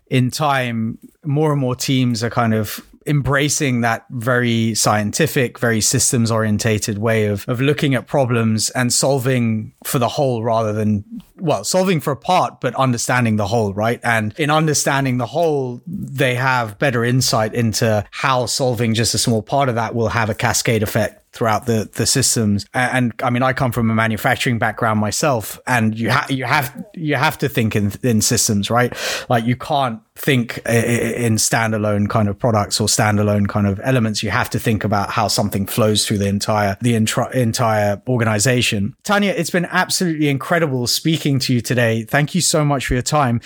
in 0.08 0.32
time, 0.32 0.99
more 1.23 1.51
and 1.51 1.62
more 1.62 1.75
teams 1.75 2.23
are 2.23 2.29
kind 2.29 2.53
of 2.53 2.86
embracing 3.10 3.82
that 3.82 4.05
very 4.12 4.75
scientific, 4.75 5.58
very 5.58 5.82
systems 5.82 6.29
orientated 6.29 6.99
way 6.99 7.25
of, 7.25 7.47
of 7.47 7.60
looking 7.60 7.95
at 7.95 8.05
problems 8.05 8.69
and 8.71 8.93
solving 8.93 9.73
for 9.84 9.97
the 9.97 10.08
whole 10.08 10.43
rather 10.43 10.73
than, 10.73 11.03
well, 11.38 11.63
solving 11.63 11.99
for 11.99 12.12
a 12.12 12.17
part, 12.17 12.62
but 12.62 12.75
understanding 12.75 13.38
the 13.38 13.47
whole, 13.47 13.73
right? 13.73 13.99
And 14.03 14.38
in 14.38 14.51
understanding 14.51 15.17
the 15.17 15.25
whole, 15.25 15.82
they 15.88 16.36
have 16.36 16.77
better 16.77 17.03
insight 17.03 17.55
into 17.55 18.05
how 18.12 18.45
solving 18.45 18.93
just 18.93 19.15
a 19.15 19.17
small 19.17 19.41
part 19.41 19.69
of 19.69 19.75
that 19.75 19.95
will 19.95 20.10
have 20.10 20.29
a 20.29 20.36
cascade 20.36 20.84
effect 20.84 21.18
throughout 21.31 21.65
the 21.65 21.89
the 21.93 22.05
systems. 22.05 22.65
And, 22.73 23.13
I 23.21 23.29
mean, 23.29 23.43
I 23.43 23.53
come 23.53 23.71
from 23.71 23.89
a 23.89 23.95
manufacturing 23.95 24.59
background 24.59 24.99
myself, 24.99 25.59
and 25.67 25.97
you 25.97 26.11
you 26.29 26.45
have 26.45 26.85
you 26.93 27.15
have 27.15 27.37
to 27.39 27.49
think 27.49 27.75
in 27.75 27.91
in 28.03 28.21
systems, 28.21 28.69
right? 28.69 28.93
Like 29.29 29.45
you 29.45 29.55
can't 29.55 30.01
think 30.15 30.57
in 30.67 31.35
standalone 31.35 32.09
kind 32.09 32.27
of 32.27 32.37
products 32.37 32.81
or 32.81 32.87
standalone 32.87 33.47
kind 33.47 33.67
of 33.67 33.79
elements. 33.83 34.21
You 34.21 34.31
have 34.31 34.49
to 34.49 34.59
think 34.59 34.83
about 34.83 35.09
how 35.09 35.29
something 35.29 35.65
flows 35.65 36.05
through 36.05 36.17
the 36.17 36.27
entire 36.27 36.77
the 36.81 36.95
intra- 36.95 37.31
entire 37.35 38.01
organization. 38.07 38.95
Tanya, 39.03 39.31
it's 39.31 39.49
been 39.49 39.65
absolutely 39.65 40.27
incredible 40.27 40.87
speaking 40.87 41.39
to 41.39 41.53
you 41.53 41.61
today. 41.61 42.03
Thank 42.03 42.35
you 42.35 42.41
so 42.41 42.65
much 42.65 42.87
for 42.87 42.93
your 42.93 43.03
time. 43.03 43.39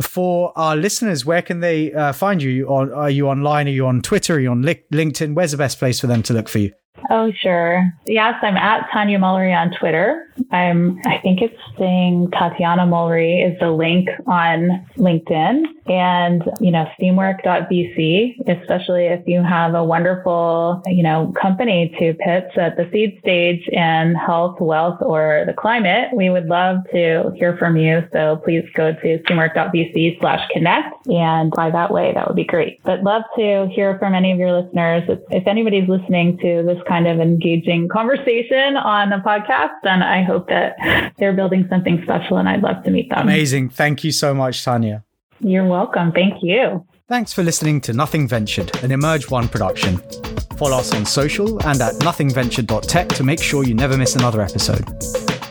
For 0.00 0.52
our 0.56 0.76
listeners, 0.76 1.24
where 1.24 1.42
can 1.42 1.60
they 1.60 1.92
uh, 1.92 2.12
find 2.12 2.42
you? 2.42 2.68
Are 2.70 3.10
you 3.10 3.28
online? 3.28 3.66
Are 3.66 3.72
you 3.72 3.86
on 3.86 4.02
Twitter? 4.02 4.34
Are 4.34 4.40
you 4.40 4.50
on 4.50 4.62
LinkedIn? 4.62 5.34
Where's 5.34 5.50
the 5.50 5.56
best 5.56 5.78
place 5.78 6.00
for 6.00 6.06
them 6.06 6.22
to 6.24 6.32
look 6.32 6.48
for 6.48 6.58
you? 6.58 6.72
Oh, 7.08 7.32
sure. 7.32 7.92
Yes, 8.06 8.34
I'm 8.42 8.56
at 8.56 8.88
Tanya 8.92 9.18
Mulry 9.18 9.54
on 9.56 9.72
Twitter. 9.78 10.26
I'm, 10.50 10.98
I 11.04 11.18
think 11.18 11.40
it's 11.40 11.58
saying 11.78 12.30
Tatiana 12.32 12.82
Mulry 12.86 13.42
is 13.42 13.58
the 13.60 13.70
link 13.70 14.08
on 14.26 14.86
LinkedIn 14.96 15.64
and, 15.86 16.42
you 16.60 16.70
know, 16.70 16.86
steamwork.vc, 17.00 18.48
especially 18.48 19.06
if 19.06 19.26
you 19.26 19.42
have 19.42 19.74
a 19.74 19.84
wonderful, 19.84 20.82
you 20.86 21.02
know, 21.02 21.32
company 21.40 21.94
to 21.98 22.14
pitch 22.14 22.56
at 22.56 22.76
the 22.76 22.88
seed 22.92 23.18
stage 23.20 23.66
in 23.68 24.14
health, 24.14 24.60
wealth, 24.60 24.98
or 25.00 25.44
the 25.46 25.54
climate. 25.54 26.08
We 26.14 26.30
would 26.30 26.46
love 26.46 26.78
to 26.92 27.32
hear 27.36 27.56
from 27.56 27.76
you. 27.76 28.06
So 28.12 28.40
please 28.44 28.64
go 28.74 28.92
to 28.92 29.18
steamwork.vc 29.18 30.20
slash 30.20 30.48
connect 30.52 31.06
and 31.06 31.50
by 31.50 31.70
that 31.70 31.90
way, 31.92 32.12
that 32.14 32.26
would 32.26 32.36
be 32.36 32.44
great. 32.44 32.82
But 32.84 33.02
love 33.02 33.22
to 33.36 33.68
hear 33.74 33.98
from 33.98 34.14
any 34.14 34.32
of 34.32 34.38
your 34.38 34.60
listeners. 34.60 35.02
If 35.30 35.46
anybody's 35.46 35.88
listening 35.88 36.38
to 36.38 36.62
this 36.62 36.79
kind 36.86 37.06
of 37.06 37.20
engaging 37.20 37.88
conversation 37.88 38.76
on 38.76 39.10
the 39.10 39.16
podcast, 39.16 39.78
And 39.84 40.02
I 40.02 40.22
hope 40.22 40.48
that 40.48 40.76
they're 41.18 41.32
building 41.32 41.66
something 41.68 42.00
special 42.02 42.38
and 42.38 42.48
I'd 42.48 42.62
love 42.62 42.82
to 42.84 42.90
meet 42.90 43.10
them. 43.10 43.22
Amazing. 43.22 43.70
Thank 43.70 44.04
you 44.04 44.12
so 44.12 44.34
much, 44.34 44.64
Tanya. 44.64 45.04
You're 45.40 45.66
welcome. 45.66 46.12
Thank 46.12 46.42
you. 46.42 46.84
Thanks 47.08 47.32
for 47.32 47.42
listening 47.42 47.80
to 47.82 47.92
Nothing 47.92 48.28
Ventured, 48.28 48.76
an 48.84 48.92
Emerge 48.92 49.30
One 49.30 49.48
production. 49.48 50.00
Follow 50.56 50.78
us 50.78 50.94
on 50.94 51.04
social 51.06 51.58
and 51.66 51.80
at 51.80 51.94
nothingventured.tech 51.94 53.08
to 53.08 53.24
make 53.24 53.42
sure 53.42 53.64
you 53.64 53.74
never 53.74 53.96
miss 53.96 54.14
another 54.14 54.42
episode. 54.42 54.84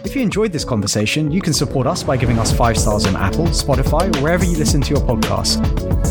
If 0.06 0.15
you 0.15 0.22
enjoyed 0.22 0.52
this 0.52 0.63
conversation, 0.63 1.32
you 1.32 1.42
can 1.42 1.54
support 1.54 1.86
us 1.86 2.04
by 2.04 2.15
giving 2.15 2.39
us 2.39 2.52
five 2.52 2.78
stars 2.78 3.06
on 3.06 3.15
Apple, 3.15 3.46
Spotify, 3.48 4.15
or 4.15 4.22
wherever 4.22 4.46
you 4.46 4.58
listen 4.58 4.82
to 4.82 4.89
your 4.89 5.02
podcast. 5.06 5.60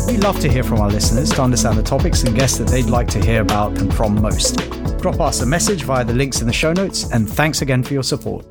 We 0.07 0.17
love 0.17 0.39
to 0.41 0.51
hear 0.51 0.63
from 0.63 0.79
our 0.81 0.89
listeners 0.89 1.31
to 1.31 1.41
understand 1.41 1.77
the 1.77 1.83
topics 1.83 2.23
and 2.23 2.35
guests 2.35 2.57
that 2.59 2.67
they'd 2.67 2.85
like 2.85 3.07
to 3.09 3.19
hear 3.19 3.41
about 3.41 3.77
and 3.79 3.93
from 3.93 4.21
most. 4.21 4.59
Drop 5.01 5.21
us 5.21 5.41
a 5.41 5.45
message 5.45 5.83
via 5.83 6.03
the 6.03 6.13
links 6.13 6.41
in 6.41 6.47
the 6.47 6.53
show 6.53 6.73
notes, 6.73 7.09
and 7.11 7.29
thanks 7.29 7.61
again 7.61 7.83
for 7.83 7.93
your 7.93 8.03
support. 8.03 8.45